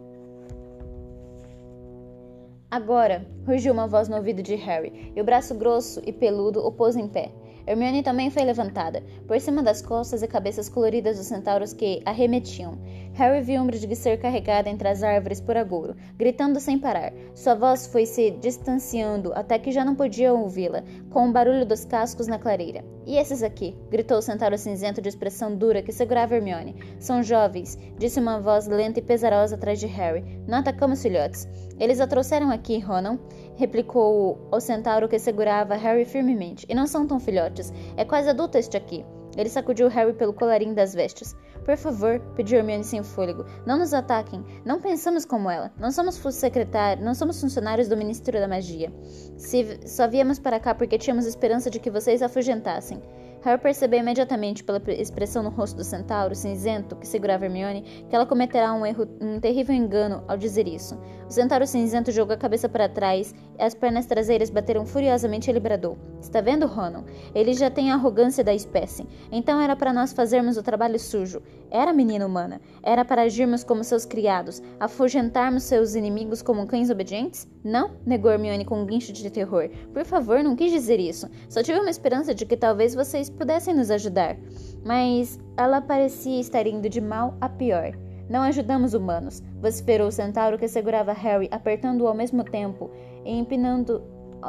Agora, 2.69 3.25
rugiu 3.47 3.73
uma 3.73 3.87
voz 3.87 4.07
no 4.07 4.17
ouvido 4.17 4.43
de 4.43 4.53
Harry, 4.53 5.11
e 5.15 5.19
o 5.19 5.23
braço 5.23 5.55
grosso 5.55 6.01
e 6.05 6.13
peludo 6.13 6.59
o 6.59 6.71
pôs 6.71 6.95
em 6.95 7.07
pé. 7.07 7.31
Hermione 7.69 8.01
também 8.01 8.31
foi 8.31 8.43
levantada, 8.43 9.03
por 9.27 9.39
cima 9.39 9.61
das 9.61 9.79
costas 9.79 10.23
e 10.23 10.27
cabeças 10.27 10.67
coloridas 10.67 11.17
dos 11.17 11.27
centauros 11.27 11.71
que 11.71 12.01
arremetiam. 12.03 12.79
Harry 13.19 13.41
viu 13.41 13.61
Umbridge 13.61 13.93
ser 13.97 14.17
carregada 14.17 14.69
entre 14.69 14.87
as 14.87 15.03
árvores 15.03 15.41
por 15.41 15.57
Agouro, 15.57 15.93
gritando 16.15 16.57
sem 16.57 16.79
parar. 16.79 17.11
Sua 17.35 17.53
voz 17.53 17.85
foi 17.85 18.05
se 18.05 18.31
distanciando 18.31 19.33
até 19.33 19.59
que 19.59 19.73
já 19.73 19.83
não 19.83 19.93
podia 19.93 20.33
ouvi-la, 20.33 20.85
com 21.09 21.27
o 21.27 21.31
barulho 21.33 21.65
dos 21.65 21.83
cascos 21.83 22.27
na 22.27 22.39
clareira. 22.39 22.81
E 23.05 23.17
esses 23.17 23.43
aqui? 23.43 23.75
gritou 23.89 24.19
o 24.19 24.21
centauro 24.21 24.57
cinzento 24.57 25.01
de 25.01 25.09
expressão 25.09 25.53
dura 25.53 25.81
que 25.81 25.91
segurava 25.91 26.33
Hermione. 26.33 26.77
São 26.97 27.21
jovens, 27.21 27.77
disse 27.97 28.21
uma 28.21 28.39
voz 28.39 28.67
lenta 28.67 28.99
e 28.99 29.03
pesarosa 29.03 29.55
atrás 29.55 29.81
de 29.81 29.87
Harry. 29.87 30.23
Não 30.47 30.59
atacamos 30.59 31.01
filhotes. 31.01 31.45
Eles 31.77 31.99
a 31.99 32.07
trouxeram 32.07 32.49
aqui, 32.49 32.79
Ronan, 32.79 33.19
replicou 33.57 34.47
o 34.49 34.61
centauro 34.61 35.09
que 35.09 35.19
segurava 35.19 35.75
Harry 35.75 36.05
firmemente. 36.05 36.65
E 36.69 36.73
não 36.73 36.87
são 36.87 37.05
tão 37.05 37.19
filhotes. 37.19 37.73
É 37.97 38.05
quase 38.05 38.29
adulto 38.29 38.57
este 38.57 38.77
aqui. 38.77 39.03
Ele 39.37 39.49
sacudiu 39.49 39.87
Harry 39.89 40.13
pelo 40.13 40.33
colarinho 40.33 40.73
das 40.73 40.93
vestes. 40.93 41.35
Por 41.65 41.77
favor, 41.77 42.19
pediu 42.35 42.59
Hermione 42.59 42.83
sem 42.83 43.03
fôlego. 43.03 43.45
Não 43.65 43.77
nos 43.77 43.93
ataquem. 43.93 44.43
Não 44.65 44.79
pensamos 44.79 45.25
como 45.25 45.49
ela. 45.49 45.71
Não 45.77 45.91
somos 45.91 46.15
secretários, 46.15 47.05
não 47.05 47.13
somos 47.13 47.39
funcionários 47.39 47.87
do 47.87 47.97
Ministério 47.97 48.39
da 48.39 48.47
Magia. 48.47 48.91
Se 49.37 49.79
só 49.87 50.07
viemos 50.07 50.39
para 50.39 50.59
cá 50.59 50.73
porque 50.73 50.97
tínhamos 50.97 51.25
esperança 51.25 51.69
de 51.69 51.79
que 51.79 51.91
vocês 51.91 52.21
afugentassem. 52.21 53.01
Harry 53.41 53.61
percebeu 53.61 53.99
imediatamente 53.99 54.63
pela 54.63 54.81
expressão 54.87 55.41
no 55.41 55.49
rosto 55.49 55.77
do 55.77 55.83
centauro 55.83 56.35
cinzento 56.35 56.95
que 56.95 57.07
segurava 57.07 57.45
Hermione 57.45 58.05
que 58.09 58.15
ela 58.15 58.25
cometerá 58.25 58.73
um 58.73 58.85
erro, 58.85 59.07
um 59.21 59.39
terrível 59.39 59.73
engano 59.73 60.23
ao 60.27 60.37
dizer 60.37 60.67
isso. 60.67 60.99
O 61.27 61.31
centauro 61.31 61.65
cinzento 61.65 62.11
jogou 62.11 62.33
a 62.33 62.37
cabeça 62.37 62.67
para 62.67 62.89
trás 62.89 63.33
e 63.57 63.63
as 63.63 63.73
pernas 63.73 64.05
traseiras 64.05 64.49
bateram 64.49 64.85
furiosamente 64.85 65.49
e 65.49 65.51
ele 65.51 65.59
bradou: 65.59 65.97
Está 66.19 66.41
vendo, 66.41 66.65
Ronan? 66.65 67.05
Ele 67.33 67.53
já 67.53 67.69
tem 67.69 67.91
a 67.91 67.93
arrogância 67.93 68.43
da 68.43 68.53
espécie. 68.53 69.07
Então 69.31 69.61
era 69.61 69.75
para 69.75 69.93
nós 69.93 70.11
fazermos 70.11 70.57
o 70.57 70.63
trabalho 70.63 70.99
sujo. 70.99 71.41
Era 71.71 71.93
menina 71.93 72.25
humana. 72.25 72.59
Era 72.81 73.05
para 73.05 73.21
agirmos 73.21 73.63
como 73.63 73.83
seus 73.83 74.05
criados, 74.05 74.61
afugentarmos 74.79 75.63
seus 75.63 75.95
inimigos 75.95 76.41
como 76.41 76.65
cães 76.67 76.89
obedientes? 76.89 77.47
Não? 77.63 77.91
Negou 78.05 78.31
Hermione 78.31 78.65
com 78.65 78.81
um 78.81 78.85
guincho 78.85 79.13
de 79.13 79.29
terror. 79.29 79.69
Por 79.93 80.03
favor, 80.03 80.43
não 80.43 80.55
quis 80.55 80.71
dizer 80.71 80.99
isso. 80.99 81.29
Só 81.47 81.61
tive 81.61 81.79
uma 81.79 81.89
esperança 81.89 82.33
de 82.33 82.45
que 82.45 82.57
talvez 82.57 82.95
vocês 82.95 83.28
pudessem 83.37 83.73
nos 83.73 83.91
ajudar. 83.91 84.37
Mas 84.83 85.39
ela 85.57 85.81
parecia 85.81 86.39
estar 86.39 86.65
indo 86.65 86.89
de 86.89 87.01
mal 87.01 87.35
a 87.41 87.49
pior. 87.49 87.91
Não 88.29 88.41
ajudamos 88.43 88.93
humanos, 88.93 89.41
vociferou 89.59 90.07
o 90.07 90.11
centauro 90.11 90.57
que 90.57 90.67
segurava 90.67 91.11
Harry, 91.13 91.49
apertando-o 91.51 92.07
ao 92.07 92.13
mesmo 92.13 92.43
tempo 92.43 92.89
e 93.25 93.31
empinando 93.31 94.03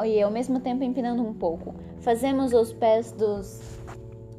e 0.05 0.23
ao 0.23 0.31
mesmo 0.31 0.61
tempo 0.61 0.85
empinando 0.85 1.23
um 1.23 1.33
pouco. 1.33 1.75
Fazemos 2.01 2.53
os 2.53 2.73
pés 2.73 3.13
dos 3.13 3.79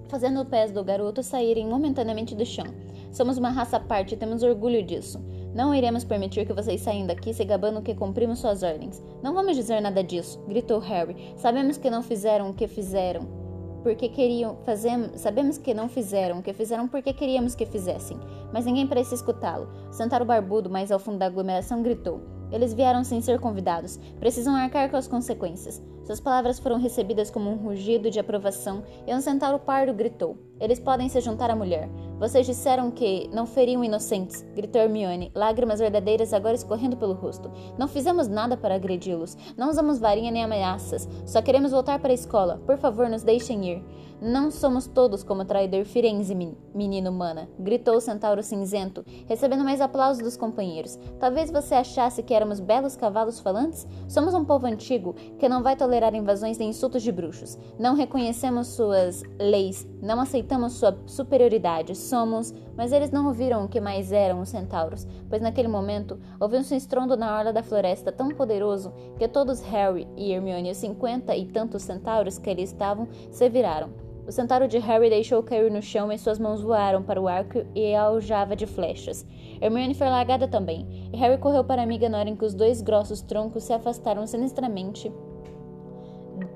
fazendo 0.08 0.42
os 0.42 0.48
pés 0.48 0.72
do 0.72 0.84
garoto 0.84 1.24
saírem 1.24 1.68
momentaneamente 1.68 2.36
do 2.36 2.46
chão. 2.46 2.66
Somos 3.12 3.38
uma 3.38 3.50
raça 3.50 3.78
à 3.78 3.80
parte 3.80 4.14
e 4.14 4.18
temos 4.18 4.44
orgulho 4.44 4.84
disso. 4.84 5.20
Não 5.54 5.76
iremos 5.76 6.04
permitir 6.06 6.46
que 6.46 6.54
vocês 6.54 6.80
saiam 6.80 7.08
daqui 7.08 7.34
se 7.34 7.44
gabando 7.44 7.82
que 7.82 7.96
cumprimos 7.96 8.40
suas 8.40 8.64
ordens. 8.64 9.04
Não 9.22 9.34
vamos 9.34 9.56
dizer 9.56 9.82
nada 9.82 10.04
disso, 10.04 10.40
gritou 10.48 10.80
Harry. 10.80 11.34
Sabemos 11.36 11.78
que 11.78 11.90
não 11.90 12.02
fizeram 12.02 12.50
o 12.50 12.54
que 12.54 12.68
fizeram 12.68 13.41
porque 13.84 14.10
queriam 14.10 14.58
fazemos, 14.64 15.20
sabemos 15.20 15.58
que 15.58 15.74
não 15.74 15.90
fizeram 15.90 16.40
o 16.40 16.44
que 16.44 16.54
fizeram 16.54 16.88
porque 16.88 17.14
queríamos 17.14 17.56
que 17.56 17.66
fizessem, 17.66 18.18
mas 18.54 18.66
ninguém 18.66 18.88
parece 18.88 19.16
escutá-lo. 19.16 19.70
Sentaram 19.92 20.26
barbudo 20.26 20.70
mais 20.70 20.92
ao 20.92 21.00
fundo 21.00 21.18
da 21.18 21.26
aglomeração 21.26 21.82
gritou: 21.82 22.22
eles 22.52 22.74
vieram 22.74 23.04
sem 23.04 23.22
ser 23.22 23.40
convidados. 23.40 23.98
Precisam 24.20 24.56
arcar 24.56 24.90
com 24.90 24.98
as 24.98 25.08
consequências. 25.08 25.82
Suas 26.04 26.20
palavras 26.20 26.60
foram 26.60 26.78
recebidas 26.78 27.30
como 27.30 27.50
um 27.50 27.56
rugido 27.56 28.12
de 28.12 28.20
aprovação 28.20 28.84
e 29.08 29.16
um 29.16 29.22
centauro 29.22 29.60
pardo 29.60 29.94
gritou: 29.94 30.38
Eles 30.60 30.80
podem 30.80 31.08
se 31.08 31.22
juntar 31.22 31.50
à 31.50 31.56
mulher. 31.56 31.90
Vocês 32.22 32.46
disseram 32.46 32.92
que 32.92 33.28
não 33.34 33.48
feriam 33.48 33.84
inocentes, 33.84 34.46
gritou 34.54 34.80
Hermione, 34.80 35.32
lágrimas 35.34 35.80
verdadeiras 35.80 36.36
agora 36.36 36.54
escorrendo 36.54 36.96
pelo 36.96 37.16
rosto. 37.16 37.52
Não 37.80 37.88
fizemos 37.88 38.28
nada 38.28 38.56
para 38.56 38.76
agredi-los. 38.76 39.36
Não 39.58 39.72
usamos 39.72 39.98
varinha 39.98 40.30
nem 40.30 40.44
ameaças. 40.44 41.10
Só 41.26 41.42
queremos 41.42 41.72
voltar 41.72 41.98
para 41.98 42.12
a 42.12 42.14
escola. 42.14 42.62
Por 42.64 42.78
favor, 42.78 43.10
nos 43.10 43.24
deixem 43.24 43.66
ir. 43.72 43.84
Não 44.22 44.52
somos 44.52 44.86
todos 44.86 45.24
como 45.24 45.42
o 45.42 45.46
traidor 45.46 45.84
Firenze, 45.84 46.36
menino 46.76 47.10
humana, 47.10 47.50
gritou 47.58 47.96
o 47.96 48.00
centauro 48.00 48.44
cinzento, 48.44 49.04
recebendo 49.26 49.64
mais 49.64 49.82
aplausos 49.82 50.22
dos 50.22 50.38
companheiros. 50.38 51.00
Talvez 51.20 51.50
você 51.50 51.74
achasse 51.74 52.22
que 52.22 52.32
éramos 52.32 52.60
belos 52.60 52.96
cavalos 52.96 53.40
falantes? 53.40 53.88
Somos 54.08 54.36
um 54.36 54.46
povo 54.46 54.68
antigo 54.68 55.16
que 55.40 55.50
não 55.50 55.64
vai 55.64 55.76
tolerar 55.76 56.14
invasões 56.14 56.60
nem 56.60 56.70
insultos 56.70 57.02
de 57.02 57.12
bruxos. 57.12 57.58
Não 57.80 57.96
reconhecemos 57.96 58.68
suas 58.68 59.24
leis, 59.40 59.88
não 60.00 60.22
aceitamos 60.22 60.74
sua 60.74 60.96
superioridade. 61.08 61.98
Somos. 61.98 62.54
Mas 62.78 62.92
eles 62.92 63.10
não 63.10 63.28
ouviram 63.28 63.66
o 63.66 63.68
que 63.68 63.82
mais 63.82 64.12
eram 64.12 64.42
os 64.42 64.50
centauros, 64.50 65.06
pois 65.30 65.42
naquele 65.42 65.68
momento 65.68 66.20
ouviu-se 66.40 66.74
um 66.74 66.78
estrondo 66.78 67.18
na 67.18 67.38
orla 67.38 67.52
da 67.52 67.62
floresta 67.62 68.12
tão 68.12 68.30
poderoso 68.30 68.94
que 69.18 69.28
todos 69.28 69.62
Harry 69.62 70.08
e 70.16 70.32
Hermione 70.32 70.70
e 70.70 70.72
os 70.72 70.78
cinquenta 70.78 71.36
e 71.36 71.46
tantos 71.48 71.82
centauros 71.82 72.38
que 72.38 72.50
ali 72.50 72.64
estavam 72.64 73.08
se 73.30 73.50
viraram. 73.50 74.11
O 74.28 74.32
centauro 74.32 74.68
de 74.68 74.78
Harry 74.78 75.10
deixou 75.10 75.42
cair 75.42 75.72
no 75.72 75.82
chão 75.82 76.12
e 76.12 76.18
suas 76.18 76.40
mãos 76.40 76.62
voaram 76.62 77.02
para 77.02 77.22
o 77.22 77.28
arco 77.28 77.66
e 77.74 77.94
a 77.94 78.04
aljava 78.04 78.56
de 78.56 78.66
flechas. 78.66 79.26
Hermione 79.60 79.94
foi 79.94 80.08
largada 80.08 80.48
também, 80.48 80.88
e 81.12 81.18
Harry 81.18 81.38
correu 81.38 81.64
para 81.64 81.82
a 81.82 81.84
amiga 81.84 82.08
na 82.08 82.20
hora 82.20 82.30
em 82.30 82.36
que 82.36 82.46
os 82.46 82.54
dois 82.54 82.82
grossos 82.82 83.22
troncos 83.22 83.64
se 83.64 83.74
afastaram 83.74 84.26
sinistramente 84.28 85.12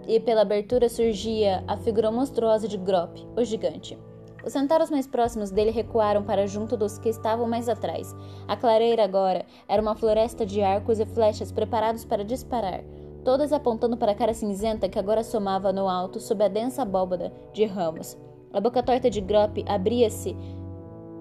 e 0.08 0.20
pela 0.20 0.42
abertura 0.42 0.90
surgia 0.90 1.64
a 1.68 1.78
figura 1.78 2.12
monstruosa 2.12 2.68
de 2.68 2.78
Grop, 2.78 3.18
o 3.36 3.44
gigante. 3.44 3.98
Os 4.46 4.54
centauros 4.54 4.92
mais 4.92 5.08
próximos 5.08 5.50
dele 5.50 5.72
recuaram 5.72 6.24
para 6.24 6.46
junto 6.46 6.78
dos 6.78 7.00
que 7.00 7.10
estavam 7.10 7.48
mais 7.48 7.68
atrás. 7.68 8.16
A 8.48 8.56
clareira 8.56 9.04
agora 9.04 9.44
era 9.68 9.82
uma 9.82 9.96
floresta 9.96 10.46
de 10.46 10.62
arcos 10.62 11.00
e 11.00 11.06
flechas 11.06 11.52
preparados 11.52 12.06
para 12.06 12.24
disparar 12.24 12.84
todas 13.26 13.52
apontando 13.52 13.98
para 13.98 14.12
a 14.12 14.16
cara 14.16 14.34
cinzenta 14.34 14.88
que 14.88 15.00
agora 15.00 15.24
somava 15.24 15.74
no 15.74 15.90
alto 15.90 16.20
sob 16.20 16.44
a 16.44 16.48
densa 16.48 16.84
abóbada 16.84 17.34
de 17.52 17.66
ramos. 17.66 18.16
A 18.54 18.62
boca 18.62 18.84
torta 18.84 19.10
de 19.10 19.20
Grop 19.20 19.66
abria-se 19.68 20.38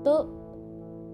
to 0.04 0.28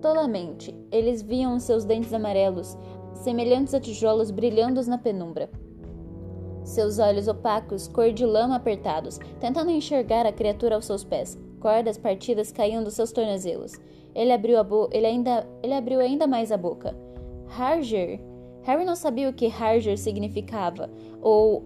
tolamente. 0.03 0.77
Eles 0.91 1.23
viam 1.23 1.59
seus 1.61 1.85
dentes 1.85 2.13
amarelos, 2.13 2.77
semelhantes 3.15 3.73
a 3.73 3.81
tijolos 3.81 4.33
brilhando 4.33 4.83
na 4.87 4.99
penumbra. 4.99 5.49
Seus 6.65 6.99
olhos 6.99 7.29
opacos, 7.29 7.87
cor 7.87 8.13
de 8.13 8.27
lama 8.27 8.57
apertados, 8.57 9.19
tentando 9.39 9.71
enxergar 9.71 10.27
a 10.27 10.33
criatura 10.33 10.75
aos 10.75 10.87
seus 10.87 11.05
pés. 11.05 11.39
Cordas 11.61 11.99
partidas 11.99 12.51
caíam 12.51 12.83
dos 12.83 12.95
seus 12.95 13.13
tornozelos. 13.13 13.73
Ele 14.15 14.33
abriu 14.33 14.59
a 14.59 14.67
ele 14.91 15.07
ainda, 15.07 15.47
ele 15.63 15.73
abriu 15.73 16.01
ainda 16.01 16.27
mais 16.27 16.51
a 16.51 16.57
boca. 16.57 16.97
Harger, 17.49 18.21
Harry 18.62 18.85
não 18.85 18.97
sabia 18.97 19.29
o 19.29 19.33
que 19.33 19.47
Harger 19.47 19.99
significava 19.99 20.90
ou 21.21 21.64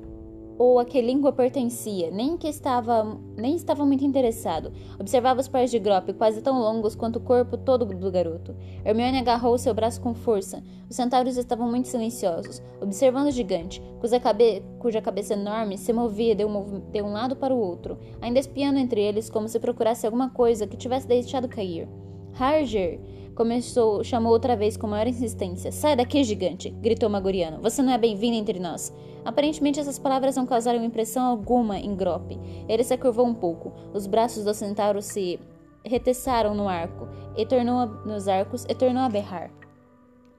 ou 0.59 0.79
a 0.79 0.85
que 0.85 1.01
língua 1.01 1.33
pertencia, 1.33 2.11
nem 2.11 2.37
que 2.37 2.47
estava 2.47 3.19
nem 3.37 3.57
estava 3.57 3.85
muito 3.85 4.05
interessado. 4.05 4.73
Observava 4.99 5.41
os 5.41 5.49
pés 5.49 5.71
de 5.71 5.79
Grop, 5.79 6.13
quase 6.13 6.41
tão 6.41 6.61
longos 6.61 6.95
quanto 6.95 7.17
o 7.17 7.21
corpo 7.21 7.57
todo 7.57 7.85
do 7.85 8.11
garoto. 8.11 8.55
Hermione 8.85 9.19
agarrou 9.19 9.59
seu 9.59 9.75
braço 9.75 10.01
com 10.01 10.15
força. 10.15 10.63
Os 10.89 10.97
centauros 10.97 11.37
estavam 11.37 11.69
muito 11.69 11.89
silenciosos, 11.89 12.63
observando 12.81 13.29
o 13.29 13.33
gigante, 13.33 13.83
cuja, 14.01 14.21
cabe 14.21 14.63
cuja 14.79 15.03
cabeça 15.03 15.35
enorme 15.35 15.77
se 15.77 15.93
movia 15.93 16.35
de 16.35 16.45
um, 16.45 16.81
de 16.91 17.03
um 17.03 17.13
lado 17.13 17.35
para 17.35 17.55
o 17.55 17.59
outro, 17.59 17.99
ainda 18.21 18.39
espiando 18.39 18.79
entre 18.79 19.01
eles 19.01 19.29
como 19.29 19.49
se 19.49 19.59
procurasse 19.59 20.07
alguma 20.07 20.31
coisa 20.31 20.67
que 20.67 20.77
tivesse 20.77 21.09
deixado 21.09 21.49
cair. 21.49 21.89
Harger! 22.39 23.01
Começou, 23.35 24.05
chamou 24.05 24.33
outra 24.33 24.55
vez 24.57 24.77
com 24.77 24.87
maior 24.87 25.09
insistência. 25.09 25.73
Sai 25.73 25.97
daqui, 25.97 26.23
gigante! 26.23 26.71
gritou 26.71 27.09
Magoriano. 27.11 27.61
Você 27.61 27.83
não 27.83 27.93
é 27.93 27.99
bem-vindo 27.99 28.37
entre 28.37 28.61
nós. 28.61 28.95
Aparentemente, 29.25 29.81
essas 29.81 29.99
palavras 29.99 30.37
não 30.37 30.47
causaram 30.47 30.85
impressão 30.85 31.27
alguma 31.27 31.79
em 31.79 31.97
Grop. 31.97 32.31
Ele 32.69 32.85
se 32.85 32.97
curvou 32.97 33.27
um 33.27 33.35
pouco. 33.35 33.73
Os 33.93 34.07
braços 34.07 34.45
do 34.45 34.55
centauro 34.55 35.03
se 35.03 35.41
reteçaram 35.85 36.55
no 36.55 36.69
arco 36.69 37.09
e 37.37 37.45
tornou 37.45 37.79
a, 37.79 37.87
nos 37.87 38.29
arcos 38.29 38.65
e 38.69 38.75
tornou 38.75 39.03
a 39.03 39.09
berrar. 39.09 39.51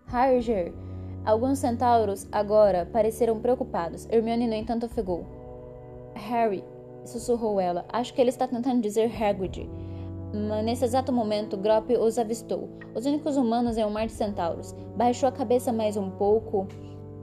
Harger! 0.08 0.74
Alguns 1.26 1.60
centauros 1.60 2.28
agora 2.32 2.88
pareceram 2.92 3.40
preocupados. 3.40 4.08
Hermione, 4.10 4.48
no 4.48 4.54
entanto, 4.54 4.86
ofegou. 4.86 5.26
Harry, 6.14 6.64
sussurrou 7.04 7.60
ela. 7.60 7.86
Acho 7.92 8.14
que 8.14 8.22
ele 8.22 8.30
está 8.30 8.48
tentando 8.48 8.82
dizer 8.82 9.12
Hagrid. 9.22 9.68
Nesse 10.36 10.84
exato 10.84 11.14
momento, 11.14 11.56
Grop 11.56 11.90
os 11.92 12.20
avistou. 12.20 12.68
Os 12.94 13.06
únicos 13.06 13.38
humanos 13.38 13.78
em 13.78 13.86
um 13.86 13.90
mar 13.90 14.06
de 14.06 14.12
centauros. 14.12 14.74
Baixou 14.98 15.30
a 15.30 15.32
cabeça 15.32 15.72
mais 15.72 15.96
um 15.96 16.10
pouco, 16.10 16.68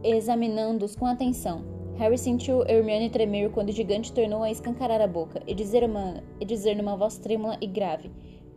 examinando-os 0.02 0.96
com 0.96 1.04
atenção. 1.04 1.62
Harry 1.96 2.16
sentiu 2.16 2.66
Hermione 2.66 3.10
tremer 3.10 3.50
quando 3.50 3.68
o 3.68 3.72
gigante 3.72 4.14
tornou 4.14 4.42
a 4.42 4.50
escancarar 4.50 5.02
a 5.02 5.06
boca 5.06 5.42
e 5.46 5.54
dizer, 5.54 5.84
uma, 5.84 6.22
e 6.40 6.44
dizer 6.46 6.74
numa 6.74 6.96
voz 6.96 7.18
trêmula 7.18 7.58
e 7.60 7.66
grave: 7.66 8.10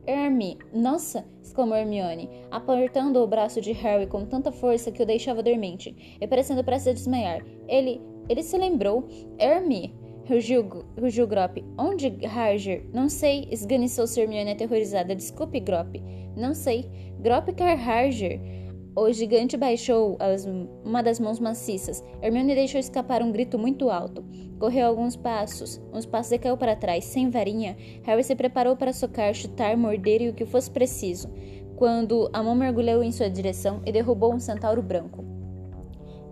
Hermi, 0.07 0.57
nossa! 0.73 1.25
exclamou 1.43 1.75
Hermione, 1.75 2.29
apertando 2.49 3.17
o 3.17 3.27
braço 3.27 3.59
de 3.59 3.73
Harry 3.73 4.07
com 4.07 4.25
tanta 4.25 4.53
força 4.53 4.89
que 4.89 5.03
o 5.03 5.05
deixava 5.05 5.43
dormente 5.43 6.17
e 6.21 6.25
parecendo 6.25 6.63
prestes 6.63 6.91
a 6.91 6.93
desmaiar. 6.93 7.45
Ele. 7.67 8.01
ele 8.29 8.41
se 8.41 8.57
lembrou. 8.57 9.05
Hermi! 9.37 10.04
Rugiu, 10.27 11.27
Grop. 11.27 11.63
Onde, 11.77 12.25
Harger? 12.25 12.83
Não 12.91 13.07
sei, 13.07 13.47
esganiçou 13.51 14.05
Hermione 14.17 14.51
aterrorizada. 14.51 15.15
Desculpe, 15.15 15.59
Grop. 15.59 16.01
Não 16.35 16.55
sei. 16.55 16.89
Grop 17.19 17.49
quer 17.49 17.77
Harger. 17.77 18.41
O 18.95 19.11
gigante 19.11 19.55
baixou 19.55 20.17
as, 20.19 20.47
uma 20.83 21.03
das 21.03 21.19
mãos 21.19 21.39
maciças. 21.39 22.03
Hermione 22.23 22.55
deixou 22.55 22.79
escapar 22.79 23.21
um 23.21 23.31
grito 23.31 23.59
muito 23.59 23.89
alto. 23.89 24.25
Correu 24.57 24.87
alguns 24.87 25.15
passos. 25.15 25.79
Uns 25.93 26.05
passos 26.05 26.31
e 26.31 26.39
caiu 26.39 26.57
para 26.57 26.75
trás, 26.75 27.05
sem 27.05 27.29
varinha. 27.29 27.77
Harry 28.03 28.23
se 28.23 28.35
preparou 28.35 28.75
para 28.75 28.93
socar, 28.93 29.33
chutar, 29.33 29.77
morder 29.77 30.21
e 30.23 30.29
o 30.29 30.33
que 30.33 30.45
fosse 30.45 30.71
preciso. 30.71 31.29
Quando 31.75 32.29
a 32.33 32.41
mão 32.41 32.55
mergulhou 32.55 33.03
em 33.03 33.11
sua 33.11 33.29
direção 33.29 33.81
e 33.85 33.91
derrubou 33.91 34.33
um 34.33 34.39
centauro 34.39 34.81
branco. 34.81 35.34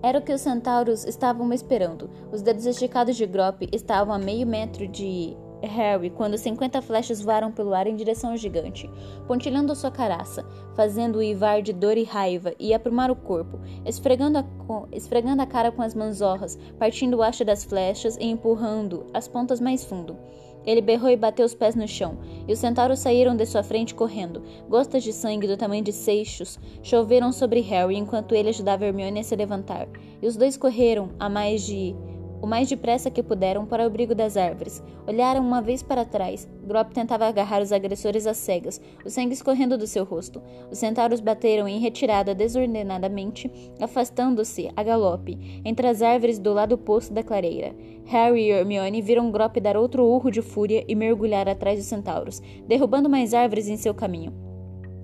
Era 0.04 0.20
o 0.20 0.22
que 0.22 0.34
os 0.34 0.42
centauros 0.42 1.06
estavam 1.06 1.54
esperando. 1.54 2.10
Os 2.30 2.42
dedos 2.42 2.66
esticados 2.66 3.16
de 3.16 3.26
Grop 3.26 3.62
estavam 3.72 4.14
a 4.14 4.20
meio 4.20 4.46
metro 4.46 4.86
de 4.86 5.34
Harry 5.62 6.10
quando 6.10 6.38
cinquenta 6.38 6.82
flechas 6.82 7.22
voaram 7.22 7.54
pelo 7.54 7.74
ar 7.74 7.88
em 7.88 7.96
direção 7.96 8.32
ao 8.32 8.38
gigante, 8.38 8.90
pontilhando 9.26 9.74
sua 9.74 9.90
caraça, 9.90 10.46
fazendo-o 10.76 11.24
ivar 11.24 11.62
de 11.62 11.72
dor 11.72 11.98
e 11.98 12.04
raiva 12.04 12.54
e 12.60 12.74
aprumar 12.74 13.10
o 13.10 13.16
corpo, 13.16 13.62
esfregando 13.86 14.40
a, 14.40 14.46
esfregando 14.92 15.42
a 15.42 15.46
cara 15.46 15.72
com 15.72 15.82
as 15.82 15.96
manzorras, 15.96 16.60
partindo 16.78 17.16
o 17.16 17.24
haste 17.24 17.46
das 17.46 17.64
flechas 17.64 18.18
e 18.18 18.26
empurrando 18.26 19.08
as 19.14 19.30
pontas 19.30 19.62
mais 19.62 19.86
fundo. 19.86 20.18
Ele 20.66 20.82
berrou 20.82 21.10
e 21.10 21.18
bateu 21.18 21.46
os 21.46 21.54
pés 21.54 21.76
no 21.76 21.88
chão, 21.88 22.18
e 22.48 22.54
os 22.54 22.60
centauros 22.60 23.00
saíram 23.00 23.36
de 23.36 23.46
sua 23.46 23.64
frente 23.64 23.94
correndo. 23.94 24.44
Gotas 24.70 25.04
de 25.04 25.12
sangue 25.12 25.48
do 25.48 25.58
tamanho 25.58 25.84
de 25.84 25.92
seixos 25.92 26.60
choveram 26.82 27.32
sobre 27.32 27.62
Harry 27.62 27.96
enquanto 27.96 28.36
ele 28.36 28.50
ajudava 28.50 28.86
Hermione 28.86 29.20
a 29.20 29.24
se 29.24 29.36
levantar, 29.36 29.88
e 30.22 30.28
os 30.28 30.36
dois 30.36 30.58
correram 30.58 31.10
a 31.20 31.30
mais 31.30 31.66
de 31.66 31.96
o 32.44 32.46
mais 32.46 32.68
depressa 32.68 33.10
que 33.10 33.24
puderam 33.24 33.66
para 33.66 33.84
o 33.84 33.86
abrigo 33.86 34.14
das 34.14 34.36
árvores. 34.36 34.84
Olharam 35.08 35.40
uma 35.40 35.62
vez 35.62 35.82
para 35.82 36.04
trás. 36.04 36.46
Grop 36.66 36.92
tentava 36.92 37.26
agarrar 37.26 37.62
os 37.62 37.72
agressores 37.72 38.28
às 38.28 38.36
cegas, 38.36 38.82
o 39.06 39.10
sangue 39.10 39.34
escorrendo 39.34 39.78
do 39.78 39.88
seu 39.88 40.04
rosto. 40.04 40.42
Os 40.70 40.78
centauros 40.78 41.22
bateram 41.22 41.70
em 41.70 41.80
retirada 41.80 42.36
desordenadamente, 42.36 43.50
afastando-se 43.80 44.70
a 44.76 44.84
galope 44.84 45.62
entre 45.64 45.88
as 45.88 46.02
árvores 46.02 46.38
do 46.38 46.52
lado 46.52 46.76
oposto 46.76 47.14
da 47.14 47.24
clareira. 47.24 47.74
Harry 48.08 48.48
e 48.48 48.52
Hermione 48.52 49.02
viram 49.02 49.32
Grop 49.32 49.56
dar 49.62 49.78
outro 49.78 50.04
urro 50.04 50.30
de 50.30 50.42
fúria 50.42 50.84
e 50.86 50.96
mergulhar 50.96 51.48
atrás 51.48 51.80
dos 51.80 51.88
centauros, 51.88 52.42
derrubando 52.68 53.10
mais 53.10 53.34
árvores 53.34 53.70
em 53.70 53.78
seu 53.78 53.94
caminho. 53.94 54.34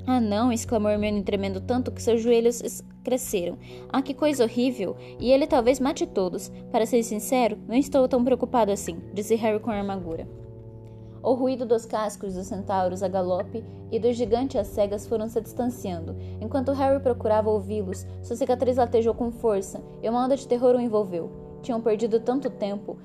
Ah, 0.05 0.19
não! 0.19 0.51
exclamou 0.51 0.91
Hermione 0.91 1.23
tremendo 1.23 1.61
tanto 1.61 1.89
que 1.89 2.01
seus 2.01 2.21
joelhos 2.21 2.83
cresceram. 3.09 3.57
Ah, 3.91 4.03
que 4.03 4.13
coisa 4.13 4.43
horrível! 4.43 4.95
E 5.19 5.31
ele 5.31 5.47
talvez 5.47 5.79
mate 5.79 6.05
todos. 6.05 6.51
Para 6.71 6.85
ser 6.85 7.01
sincero, 7.01 7.57
não 7.67 7.75
estou 7.75 8.07
tão 8.07 8.23
preocupado 8.23 8.71
assim, 8.71 8.99
disse 9.13 9.33
Harry 9.33 9.59
com 9.59 9.71
armadura. 9.71 10.27
O 11.23 11.33
ruído 11.33 11.65
dos 11.65 11.85
cascos 11.85 12.35
dos 12.35 12.45
centauros 12.45 13.01
a 13.01 13.07
galope 13.07 13.65
e 13.91 13.99
do 13.99 14.13
gigante 14.13 14.59
às 14.59 14.67
cegas 14.67 15.07
foram 15.07 15.27
se 15.27 15.41
distanciando. 15.41 16.15
Enquanto 16.39 16.71
Harry 16.71 17.01
procurava 17.01 17.49
ouvi-los, 17.49 18.05
sua 18.21 18.35
cicatriz 18.35 18.77
latejou 18.77 19.15
com 19.15 19.31
força 19.31 19.81
e 20.03 20.07
uma 20.07 20.23
onda 20.23 20.37
de 20.37 20.47
terror 20.47 20.75
o 20.75 20.79
envolveu. 20.79 21.48
Tinham 21.61 21.81
perdido 21.81 22.19
tanto 22.19 22.49
tempo, 22.49 22.97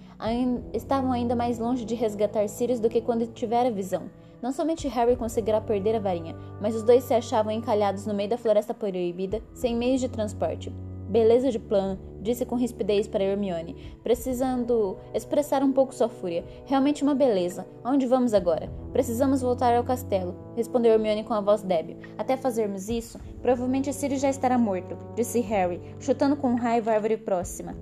estavam 0.73 1.13
ainda 1.13 1.35
mais 1.35 1.59
longe 1.59 1.85
de 1.85 1.95
resgatar 1.95 2.49
Sirius 2.49 2.81
do 2.81 2.89
que 2.89 3.01
quando 3.01 3.27
tivera 3.27 3.71
visão. 3.71 4.11
Não 4.41 4.53
somente 4.53 4.89
Harry 4.89 5.17
conseguirá 5.17 5.61
perder 5.61 5.97
a 5.97 6.01
varinha, 6.01 6.37
mas 6.61 6.75
os 6.75 6.83
dois 6.83 7.05
se 7.05 7.15
achavam 7.15 7.53
encalhados 7.53 8.07
no 8.07 8.15
meio 8.15 8.29
da 8.29 8.39
floresta 8.39 8.75
proibida, 8.75 9.43
sem 9.53 9.75
meios 9.75 10.01
de 10.01 10.09
transporte. 10.09 10.73
Beleza 11.09 11.51
de 11.51 11.59
plano, 11.59 11.99
disse 12.21 12.45
com 12.45 12.57
rispidez 12.57 13.07
para 13.07 13.23
Hermione, 13.23 13.77
precisando 14.03 14.97
expressar 15.13 15.63
um 15.63 15.73
pouco 15.73 15.95
sua 15.95 16.09
fúria. 16.09 16.45
Realmente 16.65 17.03
uma 17.03 17.15
beleza. 17.15 17.67
Onde 17.85 18.07
vamos 18.07 18.35
agora? 18.35 18.71
Precisamos 18.93 19.43
voltar 19.43 19.77
ao 19.77 19.85
castelo, 19.85 20.35
respondeu 20.57 20.93
Hermione 20.93 21.23
com 21.23 21.35
a 21.35 21.41
voz 21.41 21.63
débil. 21.63 21.99
Até 22.19 22.37
fazermos 22.37 22.89
isso, 22.89 23.19
provavelmente 23.43 23.93
Sirius 23.93 24.21
já 24.21 24.31
estará 24.31 24.59
morto, 24.59 24.97
disse 25.15 25.41
Harry, 25.41 25.81
chutando 26.01 26.37
com 26.37 26.55
raiva 26.55 26.91
a 26.91 26.95
árvore 26.95 27.19
próxima. 27.19 27.75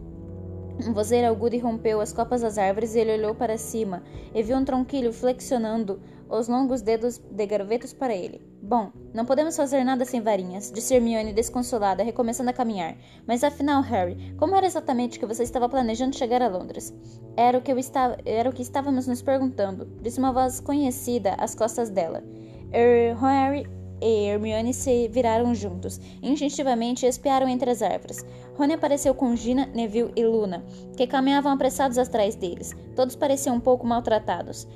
Um 0.81 0.93
vozeiro 0.93 1.29
agudo 1.29 1.59
rompeu 1.59 2.01
as 2.01 2.13
copas 2.13 2.41
das 2.41 2.59
árvores 2.59 2.95
e 2.95 3.01
ele 3.01 3.15
olhou 3.15 3.35
para 3.35 3.59
cima 3.59 4.03
e 4.35 4.43
viu 4.43 4.57
um 4.57 4.65
tronquilho 4.65 5.13
flexionando 5.13 6.01
os 6.29 6.49
longos 6.49 6.81
dedos 6.81 7.19
de 7.19 7.47
gravetos 7.47 7.93
para 7.93 8.15
ele. 8.15 8.41
Bom, 8.63 8.91
não 9.13 9.27
podemos 9.27 9.57
fazer 9.57 9.85
nada 9.85 10.05
sem 10.05 10.21
varinhas, 10.21 10.73
disse 10.73 10.95
Hermione 10.95 11.33
desconsolada, 11.33 12.03
recomeçando 12.03 12.49
a 12.49 12.55
caminhar. 12.55 12.97
Mas 13.27 13.45
afinal, 13.45 13.83
Harry, 13.83 14.35
como 14.39 14.57
era 14.57 14.67
exatamente 14.67 15.19
que 15.19 15.27
você 15.27 15.43
estava 15.43 15.69
planejando 15.69 16.17
chegar 16.17 16.41
a 16.41 16.49
Londres? 16.49 16.95
Era 17.37 17.59
o 17.59 17.61
que, 17.61 17.71
eu 17.71 17.79
estava, 17.79 18.17
era 18.25 18.49
o 18.49 18.53
que 18.53 18.63
estávamos 18.63 19.07
nos 19.07 19.21
perguntando, 19.21 19.87
disse 20.01 20.19
uma 20.19 20.33
voz 20.33 20.59
conhecida 20.59 21.35
às 21.39 21.55
costas 21.55 21.91
dela. 21.91 22.25
Er, 22.73 23.15
Harry 23.21 23.67
e 24.03 24.27
Hermione 24.27 24.75
se 24.75 25.07
viraram 25.09 25.55
juntos. 25.55 26.01
Instintivamente 26.21 27.07
espiaram 27.07 27.49
entre 27.49 27.71
as 27.71 27.81
árvores. 27.81 28.27
Rony 28.59 28.75
apareceu 28.75 29.15
com 29.15 29.37
Gina, 29.37 29.67
Neville 29.73 30.13
e 30.17 30.25
Luna, 30.27 30.65
que 30.97 31.07
caminhavam 31.07 31.53
apressados 31.53 31.97
atrás 31.97 32.35
deles. 32.35 32.75
Todos 32.97 33.15
pareciam 33.15 33.57
um 33.57 33.61
pouco 33.61 33.87
maltratados. 33.87 34.67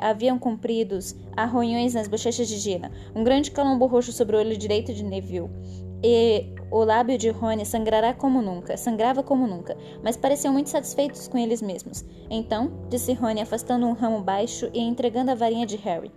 Haviam 0.00 0.38
compridos 0.38 1.14
arranhões 1.36 1.94
nas 1.94 2.08
bochechas 2.08 2.48
de 2.48 2.58
Gina, 2.58 2.90
um 3.14 3.24
grande 3.24 3.50
calombo 3.50 3.86
roxo 3.86 4.12
sobre 4.12 4.36
o 4.36 4.38
olho 4.40 4.56
direito 4.56 4.92
de 4.92 5.04
Neville. 5.04 5.48
E 6.04 6.52
o 6.70 6.82
lábio 6.82 7.16
de 7.16 7.30
Rony 7.30 7.64
sangrará 7.64 8.12
como 8.12 8.42
nunca, 8.42 8.76
sangrava 8.76 9.22
como 9.22 9.46
nunca, 9.46 9.76
mas 10.02 10.16
pareciam 10.16 10.52
muito 10.52 10.68
satisfeitos 10.68 11.28
com 11.28 11.38
eles 11.38 11.62
mesmos. 11.62 12.04
Então, 12.28 12.72
disse 12.88 13.12
Rony, 13.12 13.40
afastando 13.40 13.86
um 13.86 13.92
ramo 13.92 14.20
baixo 14.20 14.68
e 14.74 14.80
entregando 14.80 15.30
a 15.30 15.34
varinha 15.36 15.64
de 15.64 15.76
Harry. 15.76 16.10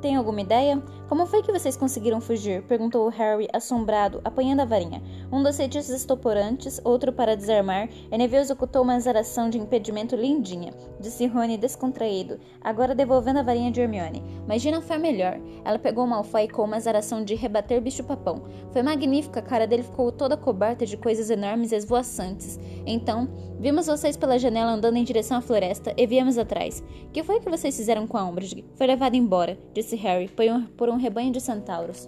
Tem 0.00 0.14
alguma 0.14 0.40
ideia? 0.40 0.80
Como 1.08 1.24
foi 1.24 1.42
que 1.42 1.50
vocês 1.50 1.74
conseguiram 1.74 2.20
fugir? 2.20 2.62
perguntou 2.64 3.08
Harry, 3.08 3.48
assombrado, 3.50 4.20
apanhando 4.22 4.60
a 4.60 4.66
varinha. 4.66 5.02
Um 5.32 5.42
dos 5.42 5.56
feitiços 5.56 5.88
estoporantes, 5.88 6.78
outro 6.84 7.14
para 7.14 7.34
desarmar, 7.34 7.88
e 8.12 8.18
Neville 8.18 8.42
executou 8.42 8.82
uma 8.82 9.00
zaração 9.00 9.48
de 9.48 9.56
impedimento 9.56 10.14
lindinha, 10.14 10.70
disse 11.00 11.26
Rony 11.26 11.56
descontraído, 11.56 12.38
agora 12.60 12.94
devolvendo 12.94 13.38
a 13.38 13.42
varinha 13.42 13.70
de 13.70 13.80
Hermione. 13.80 14.22
Mas 14.46 14.60
Gina 14.60 14.82
foi 14.82 14.98
melhor. 14.98 15.40
Ela 15.64 15.78
pegou 15.78 16.06
Malfoy 16.06 16.46
com 16.46 16.64
uma 16.64 16.78
zaração 16.78 17.24
de 17.24 17.34
rebater 17.34 17.80
bicho-papão. 17.80 18.42
Foi 18.70 18.82
magnífica, 18.82 19.40
a 19.40 19.42
cara 19.42 19.66
dele 19.66 19.84
ficou 19.84 20.12
toda 20.12 20.36
coberta 20.36 20.84
de 20.84 20.98
coisas 20.98 21.30
enormes 21.30 21.72
e 21.72 21.76
esvoaçantes. 21.76 22.60
Então, 22.84 23.28
vimos 23.58 23.86
vocês 23.86 24.14
pela 24.14 24.38
janela 24.38 24.72
andando 24.72 24.96
em 24.96 25.04
direção 25.04 25.38
à 25.38 25.40
floresta 25.40 25.94
e 25.96 26.06
viemos 26.06 26.36
atrás. 26.36 26.84
Que 27.14 27.22
foi 27.22 27.40
que 27.40 27.48
vocês 27.48 27.74
fizeram 27.74 28.06
com 28.06 28.18
a 28.18 28.24
Umbridge? 28.24 28.66
Foi 28.74 28.86
levado 28.86 29.14
embora, 29.14 29.58
disse 29.72 29.96
Harry, 29.96 30.30
por 30.76 30.90
um 30.90 30.97
rebanho 30.98 31.32
de 31.32 31.40
centauros. 31.40 32.06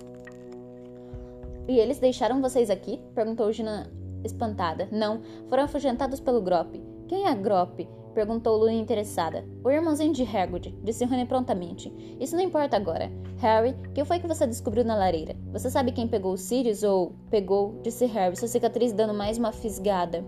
E 1.68 1.78
eles 1.78 1.98
deixaram 1.98 2.42
vocês 2.42 2.68
aqui? 2.68 3.00
perguntou 3.14 3.52
Gina 3.52 3.90
espantada. 4.24 4.88
Não, 4.90 5.20
foram 5.48 5.64
afugentados 5.64 6.20
pelo 6.20 6.42
Grop. 6.42 6.74
Quem 7.08 7.26
é 7.26 7.34
Grop? 7.34 7.80
perguntou 8.14 8.56
Luna 8.56 8.72
interessada. 8.72 9.44
O 9.64 9.70
irmãozinho 9.70 10.12
de 10.12 10.24
Hagrid, 10.24 10.74
disse 10.82 11.04
Rony 11.04 11.26
prontamente. 11.26 11.92
Isso 12.18 12.34
não 12.34 12.42
importa 12.42 12.76
agora. 12.76 13.10
Harry, 13.38 13.74
que 13.94 14.04
foi 14.04 14.18
que 14.18 14.26
você 14.26 14.46
descobriu 14.46 14.84
na 14.84 14.96
lareira? 14.96 15.36
Você 15.52 15.70
sabe 15.70 15.92
quem 15.92 16.08
pegou 16.08 16.36
Sirius 16.36 16.82
ou 16.82 17.12
pegou? 17.30 17.80
disse 17.82 18.04
Harry, 18.06 18.36
sua 18.36 18.48
cicatriz 18.48 18.92
dando 18.92 19.14
mais 19.14 19.38
uma 19.38 19.52
fisgada 19.52 20.24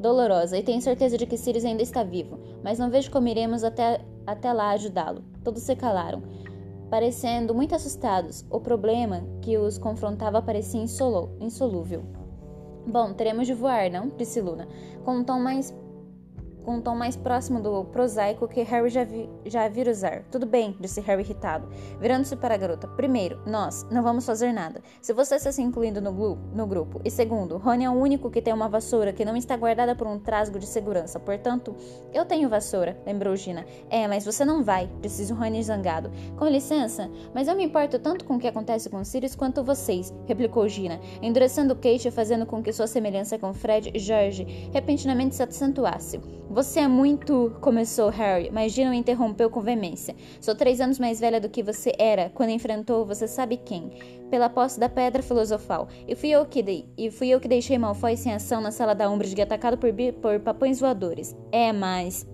dolorosa, 0.00 0.58
e 0.58 0.62
tenho 0.62 0.82
certeza 0.82 1.16
de 1.16 1.26
que 1.26 1.36
Sirius 1.36 1.64
ainda 1.64 1.82
está 1.82 2.02
vivo, 2.02 2.38
mas 2.62 2.78
não 2.78 2.90
vejo 2.90 3.10
como 3.10 3.28
iremos 3.28 3.62
até, 3.62 4.00
até 4.26 4.52
lá 4.52 4.70
ajudá-lo. 4.70 5.22
Todos 5.44 5.62
se 5.62 5.76
calaram 5.76 6.22
parecendo 6.92 7.54
muito 7.54 7.74
assustados. 7.74 8.44
O 8.50 8.60
problema 8.60 9.24
que 9.40 9.56
os 9.56 9.78
confrontava 9.78 10.42
parecia 10.42 10.78
insolúvel. 11.40 12.02
Bom, 12.86 13.14
teremos 13.14 13.46
de 13.46 13.54
voar, 13.54 13.90
não? 13.90 14.10
disse 14.10 14.42
Luna, 14.42 14.68
com 15.02 15.16
um 15.16 15.24
tom 15.24 15.40
mais 15.40 15.74
com 16.64 16.76
um 16.76 16.80
tom 16.80 16.94
mais 16.94 17.16
próximo 17.16 17.60
do 17.60 17.84
prosaico 17.84 18.48
que 18.48 18.62
Harry 18.62 18.88
já, 18.88 19.04
vi, 19.04 19.28
já 19.46 19.68
vira 19.68 19.90
usar. 19.90 20.24
Tudo 20.30 20.46
bem, 20.46 20.76
disse 20.80 21.00
Harry 21.00 21.22
irritado, 21.22 21.68
virando-se 22.00 22.36
para 22.36 22.54
a 22.54 22.58
garota. 22.58 22.86
Primeiro, 22.88 23.40
nós 23.46 23.86
não 23.90 24.02
vamos 24.02 24.24
fazer 24.24 24.52
nada. 24.52 24.82
Se 25.00 25.12
você 25.12 25.36
está 25.36 25.52
se 25.52 25.62
incluindo 25.62 26.00
no, 26.00 26.12
no 26.36 26.66
grupo. 26.66 27.00
E 27.04 27.10
segundo, 27.10 27.56
Rony 27.56 27.84
é 27.84 27.90
o 27.90 27.94
único 27.94 28.30
que 28.30 28.42
tem 28.42 28.52
uma 28.52 28.68
vassoura 28.68 29.12
que 29.12 29.24
não 29.24 29.36
está 29.36 29.56
guardada 29.56 29.94
por 29.94 30.06
um 30.06 30.18
trasgo 30.18 30.58
de 30.58 30.66
segurança. 30.66 31.18
Portanto, 31.18 31.74
eu 32.12 32.24
tenho 32.24 32.48
vassoura, 32.48 33.00
lembrou 33.06 33.36
Gina. 33.36 33.64
É, 33.90 34.06
mas 34.08 34.24
você 34.24 34.44
não 34.44 34.62
vai, 34.62 34.90
disse 35.00 35.32
Rony 35.32 35.62
zangado. 35.62 36.10
Com 36.36 36.46
licença, 36.46 37.10
mas 37.34 37.48
eu 37.48 37.56
me 37.56 37.64
importo 37.64 37.98
tanto 37.98 38.24
com 38.24 38.36
o 38.36 38.38
que 38.38 38.48
acontece 38.48 38.88
com 38.88 39.04
Sirius 39.04 39.34
quanto 39.34 39.64
vocês, 39.64 40.12
replicou 40.26 40.68
Gina, 40.68 41.00
endurecendo 41.20 41.74
o 41.74 41.76
queixo 41.76 42.08
e 42.08 42.10
fazendo 42.10 42.46
com 42.46 42.62
que 42.62 42.72
sua 42.72 42.86
semelhança 42.86 43.38
com 43.38 43.52
Fred 43.52 43.90
e 43.94 43.98
George 43.98 44.44
repentinamente 44.72 45.34
se 45.34 45.42
acentuasse. 45.42 46.20
Você 46.52 46.80
é 46.80 46.88
muito. 46.88 47.56
começou 47.62 48.10
Harry, 48.10 48.50
mas 48.52 48.72
Gina 48.72 48.90
o 48.90 48.94
interrompeu 48.94 49.48
com 49.48 49.62
veemência. 49.62 50.14
Sou 50.38 50.54
três 50.54 50.82
anos 50.82 50.98
mais 50.98 51.18
velha 51.18 51.40
do 51.40 51.48
que 51.48 51.62
você 51.62 51.94
era 51.98 52.28
quando 52.28 52.50
enfrentou 52.50 53.06
você 53.06 53.26
sabe 53.26 53.56
quem, 53.56 53.90
pela 54.30 54.50
posse 54.50 54.78
da 54.78 54.86
pedra 54.86 55.22
filosofal. 55.22 55.88
E 56.06 56.14
fui 56.14 56.28
eu 56.28 56.44
que, 56.44 56.62
dei, 56.62 56.86
e 56.98 57.10
fui 57.10 57.30
eu 57.30 57.40
que 57.40 57.48
deixei 57.48 57.78
Malfoy 57.78 58.18
sem 58.18 58.34
ação 58.34 58.60
na 58.60 58.70
sala 58.70 58.94
da 58.94 59.08
Umbridge 59.08 59.40
atacado 59.40 59.78
por, 59.78 59.90
por 60.20 60.40
papões 60.40 60.78
voadores. 60.78 61.34
É, 61.50 61.72
mas. 61.72 62.26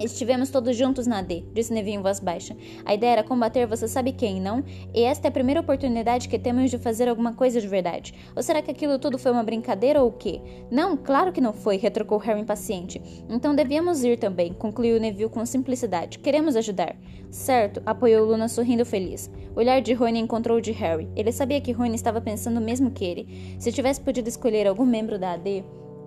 Estivemos 0.00 0.50
todos 0.50 0.76
juntos 0.76 1.06
na 1.06 1.22
D, 1.22 1.44
disse 1.52 1.72
Neville 1.72 1.96
em 1.96 2.02
voz 2.02 2.18
baixa. 2.18 2.56
A 2.84 2.94
ideia 2.94 3.12
era 3.12 3.22
combater 3.22 3.66
você 3.66 3.86
sabe 3.86 4.12
quem, 4.12 4.40
não? 4.40 4.64
E 4.92 5.02
esta 5.02 5.26
é 5.26 5.30
a 5.30 5.32
primeira 5.32 5.60
oportunidade 5.60 6.28
que 6.28 6.38
temos 6.38 6.70
de 6.70 6.78
fazer 6.78 7.08
alguma 7.08 7.32
coisa 7.34 7.60
de 7.60 7.68
verdade. 7.68 8.14
Ou 8.34 8.42
será 8.42 8.60
que 8.60 8.70
aquilo 8.70 8.98
tudo 8.98 9.18
foi 9.18 9.30
uma 9.30 9.44
brincadeira 9.44 10.02
ou 10.02 10.08
o 10.08 10.12
quê? 10.12 10.40
Não, 10.70 10.96
claro 10.96 11.32
que 11.32 11.40
não 11.40 11.52
foi, 11.52 11.76
retrucou 11.76 12.18
Harry 12.18 12.40
impaciente. 12.40 13.00
Então 13.28 13.54
devíamos 13.54 14.02
ir 14.02 14.18
também, 14.18 14.52
concluiu 14.52 15.00
Neville 15.00 15.30
com 15.30 15.44
simplicidade. 15.46 16.18
Queremos 16.18 16.56
ajudar. 16.56 16.96
Certo, 17.30 17.80
apoiou 17.86 18.26
Luna 18.26 18.48
sorrindo 18.48 18.84
feliz. 18.84 19.30
O 19.54 19.58
olhar 19.58 19.80
de 19.80 19.94
Rony 19.94 20.18
encontrou 20.18 20.58
o 20.58 20.60
de 20.60 20.72
Harry. 20.72 21.08
Ele 21.14 21.32
sabia 21.32 21.60
que 21.60 21.72
Rony 21.72 21.94
estava 21.94 22.20
pensando 22.20 22.58
o 22.58 22.62
mesmo 22.62 22.90
que 22.90 23.04
ele. 23.04 23.56
Se 23.58 23.72
tivesse 23.72 24.00
podido 24.00 24.28
escolher 24.28 24.66
algum 24.66 24.84
membro 24.84 25.18
da 25.18 25.32
AD, 25.32 25.64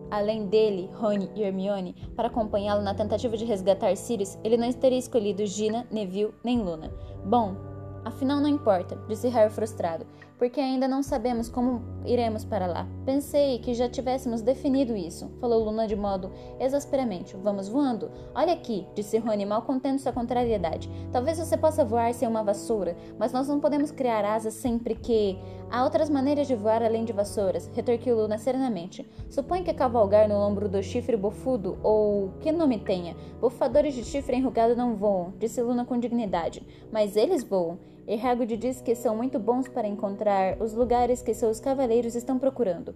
Além 0.10 0.48
dele, 0.48 0.90
Rony 0.94 1.30
e 1.36 1.44
Hermione, 1.44 1.96
para 2.16 2.28
acompanhá-lo 2.28 2.82
na 2.82 2.94
tentativa 2.94 3.36
de 3.36 3.46
resgatar 3.46 3.96
Sirius, 3.96 4.38
ele 4.44 4.58
não 4.58 4.72
teria 4.72 5.00
escolhido 5.00 5.46
Gina, 5.46 5.88
Neville 5.92 6.34
nem 6.44 6.62
Luna. 6.62 6.92
Bom, 7.26 7.56
afinal 8.04 8.40
não 8.40 8.48
importa, 8.48 8.98
disse 9.08 9.28
Harry 9.30 9.52
frustrado. 9.52 10.06
Porque 10.38 10.60
ainda 10.60 10.88
não 10.88 11.02
sabemos 11.02 11.50
como 11.50 11.82
iremos 12.06 12.44
para 12.44 12.68
lá. 12.68 12.88
Pensei 13.06 13.60
que 13.60 13.74
já 13.74 13.90
tivéssemos 13.90 14.42
definido 14.42 14.96
isso, 14.96 15.32
falou 15.40 15.64
Luna 15.64 15.88
de 15.88 15.96
modo 15.96 16.32
exasperamente. 16.60 17.36
Vamos 17.38 17.68
voando? 17.68 18.12
Olha 18.34 18.54
aqui, 18.54 18.86
disse 18.94 19.18
Rony, 19.18 19.46
mal 19.46 19.62
contendo 19.62 20.00
sua 20.00 20.12
contrariedade. 20.12 20.90
Talvez 21.12 21.40
você 21.40 21.58
possa 21.58 21.86
voar 21.86 22.14
sem 22.14 22.28
uma 22.28 22.44
vassoura, 22.44 22.96
mas 23.18 23.32
nós 23.32 23.48
não 23.48 23.60
podemos 23.60 23.92
criar 23.92 24.26
asas 24.26 24.54
sempre 24.54 24.96
que. 24.96 25.38
Há 25.68 25.84
outras 25.84 26.12
maneiras 26.12 26.48
de 26.48 26.56
voar 26.56 26.84
além 26.84 27.04
de 27.04 27.12
vassouras, 27.12 27.70
retorquiu 27.74 28.16
Luna 28.16 28.38
serenamente. 28.38 29.10
Suponho 29.30 29.64
que 29.64 29.74
cavalgar 29.74 30.30
no 30.30 30.36
ombro 30.36 30.70
do 30.70 30.82
chifre 30.84 31.18
bofudo, 31.18 31.80
ou 31.82 32.32
que 32.40 32.52
nome 32.52 32.78
tenha. 32.78 33.16
Bufadores 33.42 33.96
de 33.96 34.04
chifre 34.04 34.38
enrugado 34.38 34.76
não 34.76 34.96
voam, 34.96 35.34
disse 35.40 35.62
Luna 35.62 35.84
com 35.84 35.98
dignidade. 35.98 36.66
Mas 36.92 37.16
eles 37.16 37.44
voam. 37.44 37.80
E 38.08 38.20
Hagrid 38.20 38.58
diz 38.58 38.82
que 38.82 38.96
são 38.96 39.16
muito 39.16 39.40
bons 39.40 39.68
para 39.68 39.88
encontrar 39.88 40.62
os 40.62 40.74
lugares 40.74 41.22
que 41.22 41.34
seus 41.34 41.60
cavaleiros 41.60 42.16
estão 42.16 42.38
procurando. 42.38 42.94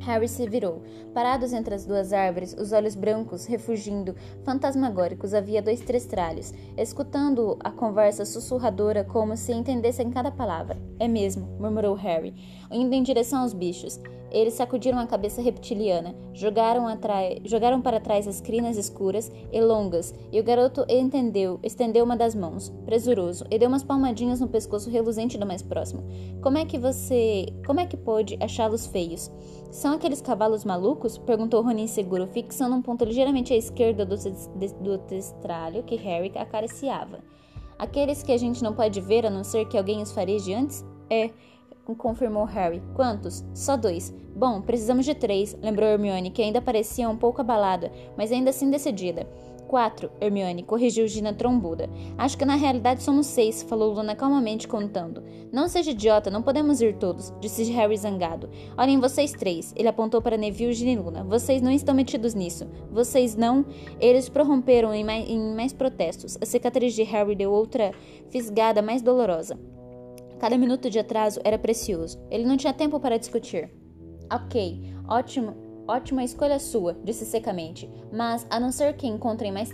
Harry 0.00 0.28
se 0.28 0.48
virou. 0.48 0.82
Parados 1.14 1.52
entre 1.52 1.74
as 1.74 1.86
duas 1.86 2.12
árvores, 2.12 2.54
os 2.58 2.72
olhos 2.72 2.94
brancos 2.94 3.46
refugindo, 3.46 4.14
fantasmagóricos, 4.44 5.32
havia 5.32 5.62
dois 5.62 5.80
trestralhos, 5.80 6.52
escutando 6.76 7.56
a 7.60 7.70
conversa 7.70 8.24
sussurradora 8.24 9.02
como 9.02 9.36
se 9.36 9.52
entendessem 9.52 10.10
cada 10.10 10.30
palavra. 10.30 10.76
É 10.98 11.08
mesmo, 11.08 11.46
murmurou 11.58 11.94
Harry, 11.94 12.34
indo 12.70 12.94
em 12.94 13.02
direção 13.02 13.42
aos 13.42 13.54
bichos. 13.54 13.98
Eles 14.34 14.54
sacudiram 14.54 14.98
a 14.98 15.06
cabeça 15.06 15.40
reptiliana, 15.40 16.12
jogaram, 16.32 16.86
jogaram 17.44 17.80
para 17.80 18.00
trás 18.00 18.26
as 18.26 18.40
crinas 18.40 18.76
escuras 18.76 19.30
e 19.52 19.60
longas, 19.60 20.12
e 20.32 20.40
o 20.40 20.42
garoto 20.42 20.84
entendeu, 20.88 21.60
estendeu 21.62 22.04
uma 22.04 22.16
das 22.16 22.34
mãos, 22.34 22.68
presuroso, 22.84 23.46
e 23.48 23.56
deu 23.56 23.68
umas 23.68 23.84
palmadinhas 23.84 24.40
no 24.40 24.48
pescoço 24.48 24.90
reluzente 24.90 25.38
do 25.38 25.46
mais 25.46 25.62
próximo. 25.62 26.02
Como 26.42 26.58
é 26.58 26.64
que 26.64 26.76
você. 26.76 27.46
Como 27.64 27.78
é 27.78 27.86
que 27.86 27.96
pôde 27.96 28.36
achá-los 28.40 28.88
feios? 28.88 29.30
São 29.70 29.92
aqueles 29.94 30.20
cavalos 30.20 30.64
malucos? 30.64 31.16
perguntou 31.16 31.62
Rony 31.62 31.82
inseguro, 31.82 32.26
fixando 32.26 32.74
um 32.74 32.82
ponto 32.82 33.04
ligeiramente 33.04 33.52
à 33.52 33.56
esquerda 33.56 34.04
do, 34.04 34.16
do 34.80 34.98
testralho 34.98 35.84
que 35.84 35.94
Harry 35.94 36.32
acariciava. 36.34 37.20
Aqueles 37.78 38.24
que 38.24 38.32
a 38.32 38.36
gente 38.36 38.64
não 38.64 38.74
pode 38.74 39.00
ver 39.00 39.26
a 39.26 39.30
não 39.30 39.44
ser 39.44 39.66
que 39.66 39.78
alguém 39.78 40.02
os 40.02 40.10
fareje 40.10 40.52
antes? 40.52 40.84
É 41.08 41.30
confirmou 41.92 42.44
Harry. 42.44 42.80
Quantos? 42.94 43.44
Só 43.52 43.76
dois. 43.76 44.14
Bom, 44.36 44.60
precisamos 44.60 45.04
de 45.04 45.14
três, 45.14 45.56
lembrou 45.60 45.88
Hermione, 45.88 46.30
que 46.30 46.42
ainda 46.42 46.62
parecia 46.62 47.08
um 47.08 47.16
pouco 47.16 47.40
abalada, 47.40 47.90
mas 48.16 48.30
ainda 48.30 48.50
assim 48.50 48.70
decidida. 48.70 49.26
Quatro, 49.68 50.10
Hermione, 50.20 50.62
corrigiu 50.62 51.08
Gina 51.08 51.32
trombuda. 51.32 51.88
Acho 52.18 52.36
que 52.36 52.44
na 52.44 52.54
realidade 52.54 53.02
somos 53.02 53.26
seis, 53.26 53.62
falou 53.62 53.92
Luna 53.92 54.14
calmamente 54.14 54.68
contando. 54.68 55.22
Não 55.52 55.68
seja 55.68 55.90
idiota, 55.90 56.30
não 56.30 56.42
podemos 56.42 56.80
ir 56.80 56.96
todos, 56.96 57.32
disse 57.40 57.64
Harry 57.72 57.96
zangado. 57.96 58.48
Olhem 58.76 59.00
vocês 59.00 59.32
três, 59.32 59.72
ele 59.76 59.88
apontou 59.88 60.20
para 60.20 60.36
Neville, 60.36 60.72
Gina 60.72 60.92
e 60.92 60.96
Luna. 60.96 61.24
Vocês 61.24 61.62
não 61.62 61.70
estão 61.70 61.94
metidos 61.94 62.34
nisso. 62.34 62.66
Vocês 62.90 63.34
não. 63.34 63.64
Eles 63.98 64.28
prorromperam 64.28 64.94
em 64.94 65.02
mais, 65.02 65.28
em 65.28 65.54
mais 65.54 65.72
protestos. 65.72 66.38
A 66.40 66.46
cicatriz 66.46 66.94
de 66.94 67.02
Harry 67.02 67.34
deu 67.34 67.50
outra 67.50 67.92
fisgada 68.28 68.82
mais 68.82 69.02
dolorosa. 69.02 69.58
Cada 70.38 70.58
minuto 70.58 70.90
de 70.90 70.98
atraso 70.98 71.40
era 71.44 71.58
precioso. 71.58 72.18
Ele 72.30 72.44
não 72.44 72.56
tinha 72.56 72.72
tempo 72.72 72.98
para 73.00 73.18
discutir. 73.18 73.70
Ok, 74.32 74.94
ótimo, 75.08 75.54
ótima 75.86 76.24
escolha 76.24 76.58
sua, 76.58 76.96
disse 77.04 77.24
secamente. 77.24 77.90
Mas, 78.12 78.46
a 78.50 78.58
não 78.58 78.72
ser 78.72 78.96
que 78.96 79.06
encontrem 79.06 79.52
mais 79.52 79.70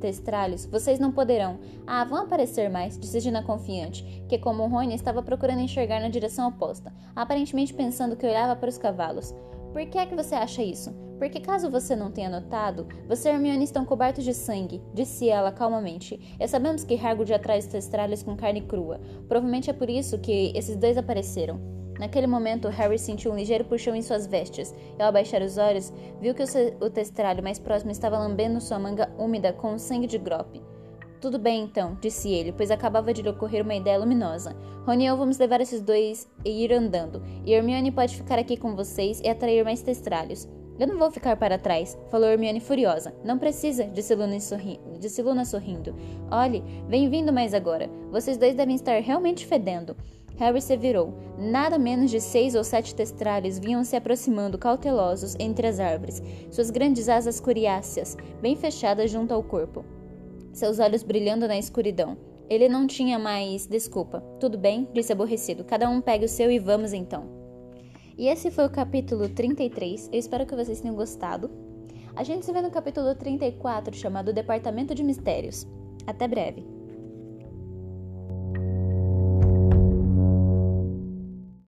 testralhos, 0.00 0.66
vocês 0.66 0.98
não 0.98 1.12
poderão. 1.12 1.58
Ah, 1.86 2.04
vão 2.04 2.22
aparecer 2.22 2.68
mais, 2.68 2.98
disse 2.98 3.20
Gina 3.20 3.42
confiante, 3.42 4.24
que 4.28 4.38
como 4.38 4.66
Rony 4.66 4.94
estava 4.94 5.22
procurando 5.22 5.60
enxergar 5.60 6.00
na 6.00 6.08
direção 6.08 6.48
oposta, 6.48 6.92
aparentemente 7.14 7.74
pensando 7.74 8.16
que 8.16 8.26
olhava 8.26 8.56
para 8.56 8.68
os 8.68 8.78
cavalos. 8.78 9.34
Por 9.74 9.84
que 9.86 9.98
é 9.98 10.06
que 10.06 10.14
você 10.14 10.36
acha 10.36 10.62
isso? 10.62 10.94
Porque 11.18 11.40
caso 11.40 11.68
você 11.68 11.96
não 11.96 12.12
tenha 12.12 12.30
notado, 12.30 12.86
você 13.08 13.28
e 13.28 13.32
Hermione 13.32 13.64
estão 13.64 13.84
cobertos 13.84 14.22
de 14.22 14.32
sangue, 14.32 14.80
disse 14.94 15.28
ela 15.28 15.50
calmamente. 15.50 16.36
E 16.38 16.46
sabemos 16.46 16.84
que 16.84 16.94
Hagrid 16.94 17.34
atrai 17.34 17.58
os 17.58 17.66
testralhos 17.66 18.22
com 18.22 18.36
carne 18.36 18.60
crua. 18.60 19.00
Provavelmente 19.28 19.68
é 19.68 19.72
por 19.72 19.90
isso 19.90 20.16
que 20.20 20.52
esses 20.54 20.76
dois 20.76 20.96
apareceram. 20.96 21.60
Naquele 21.98 22.28
momento, 22.28 22.68
Harry 22.68 23.00
sentiu 23.00 23.32
um 23.32 23.36
ligeiro 23.36 23.64
puxão 23.64 23.96
em 23.96 24.02
suas 24.02 24.28
vestes, 24.28 24.72
e 24.96 25.02
ao 25.02 25.12
baixar 25.12 25.42
os 25.42 25.58
olhos, 25.58 25.92
viu 26.20 26.36
que 26.36 26.44
o, 26.44 26.46
o 26.86 26.88
testralho 26.88 27.42
mais 27.42 27.58
próximo 27.58 27.90
estava 27.90 28.16
lambendo 28.16 28.60
sua 28.60 28.78
manga 28.78 29.12
úmida 29.18 29.52
com 29.52 29.76
sangue 29.76 30.06
de 30.06 30.18
Grop. 30.18 30.54
Tudo 31.24 31.38
bem 31.38 31.62
então, 31.62 31.96
disse 32.02 32.30
ele, 32.30 32.52
pois 32.52 32.70
acabava 32.70 33.14
de 33.14 33.22
lhe 33.22 33.30
ocorrer 33.30 33.62
uma 33.62 33.74
ideia 33.74 33.96
luminosa. 33.96 34.54
Rony 34.84 35.04
e 35.04 35.06
eu 35.06 35.16
vamos 35.16 35.38
levar 35.38 35.58
esses 35.58 35.80
dois 35.80 36.28
e 36.44 36.62
ir 36.62 36.70
andando, 36.70 37.22
e 37.46 37.54
Hermione 37.54 37.90
pode 37.90 38.14
ficar 38.14 38.38
aqui 38.38 38.58
com 38.58 38.76
vocês 38.76 39.22
e 39.24 39.28
atrair 39.30 39.64
mais 39.64 39.80
testralhos. 39.80 40.46
Eu 40.78 40.86
não 40.86 40.98
vou 40.98 41.10
ficar 41.10 41.34
para 41.36 41.56
trás, 41.56 41.96
falou 42.10 42.28
Hermione 42.28 42.60
furiosa. 42.60 43.14
Não 43.24 43.38
precisa, 43.38 43.84
disse 43.84 44.14
Luna, 44.14 44.38
sorri 44.38 44.78
disse 45.00 45.22
Luna 45.22 45.46
sorrindo. 45.46 45.94
Olhe, 46.30 46.62
vem 46.90 47.08
vindo 47.08 47.32
mais 47.32 47.54
agora. 47.54 47.88
Vocês 48.10 48.36
dois 48.36 48.54
devem 48.54 48.76
estar 48.76 49.00
realmente 49.00 49.46
fedendo. 49.46 49.96
Harry 50.36 50.60
se 50.60 50.76
virou. 50.76 51.14
Nada 51.38 51.78
menos 51.78 52.10
de 52.10 52.20
seis 52.20 52.54
ou 52.54 52.62
sete 52.62 52.94
testralhos 52.94 53.58
vinham 53.58 53.82
se 53.82 53.96
aproximando 53.96 54.58
cautelosos 54.58 55.34
entre 55.40 55.66
as 55.66 55.80
árvores, 55.80 56.22
suas 56.50 56.68
grandes 56.68 57.08
asas 57.08 57.40
coriáceas, 57.40 58.14
bem 58.42 58.54
fechadas 58.54 59.10
junto 59.10 59.32
ao 59.32 59.42
corpo 59.42 59.82
seus 60.54 60.78
olhos 60.78 61.02
brilhando 61.02 61.46
na 61.46 61.58
escuridão. 61.58 62.16
Ele 62.48 62.68
não 62.68 62.86
tinha 62.86 63.18
mais 63.18 63.66
desculpa. 63.66 64.20
Tudo 64.38 64.56
bem, 64.56 64.88
disse 64.92 65.12
aborrecido. 65.12 65.64
Cada 65.64 65.88
um 65.88 66.00
pegue 66.00 66.24
o 66.24 66.28
seu 66.28 66.50
e 66.50 66.58
vamos 66.58 66.92
então. 66.92 67.28
E 68.16 68.28
esse 68.28 68.50
foi 68.50 68.64
o 68.64 68.70
capítulo 68.70 69.28
33. 69.28 70.10
Eu 70.12 70.18
espero 70.18 70.46
que 70.46 70.54
vocês 70.54 70.80
tenham 70.80 70.94
gostado. 70.94 71.50
A 72.14 72.22
gente 72.22 72.46
se 72.46 72.52
vê 72.52 72.62
no 72.62 72.70
capítulo 72.70 73.14
34, 73.14 73.94
chamado 73.96 74.32
Departamento 74.32 74.94
de 74.94 75.02
Mistérios. 75.02 75.66
Até 76.06 76.28
breve. 76.28 76.64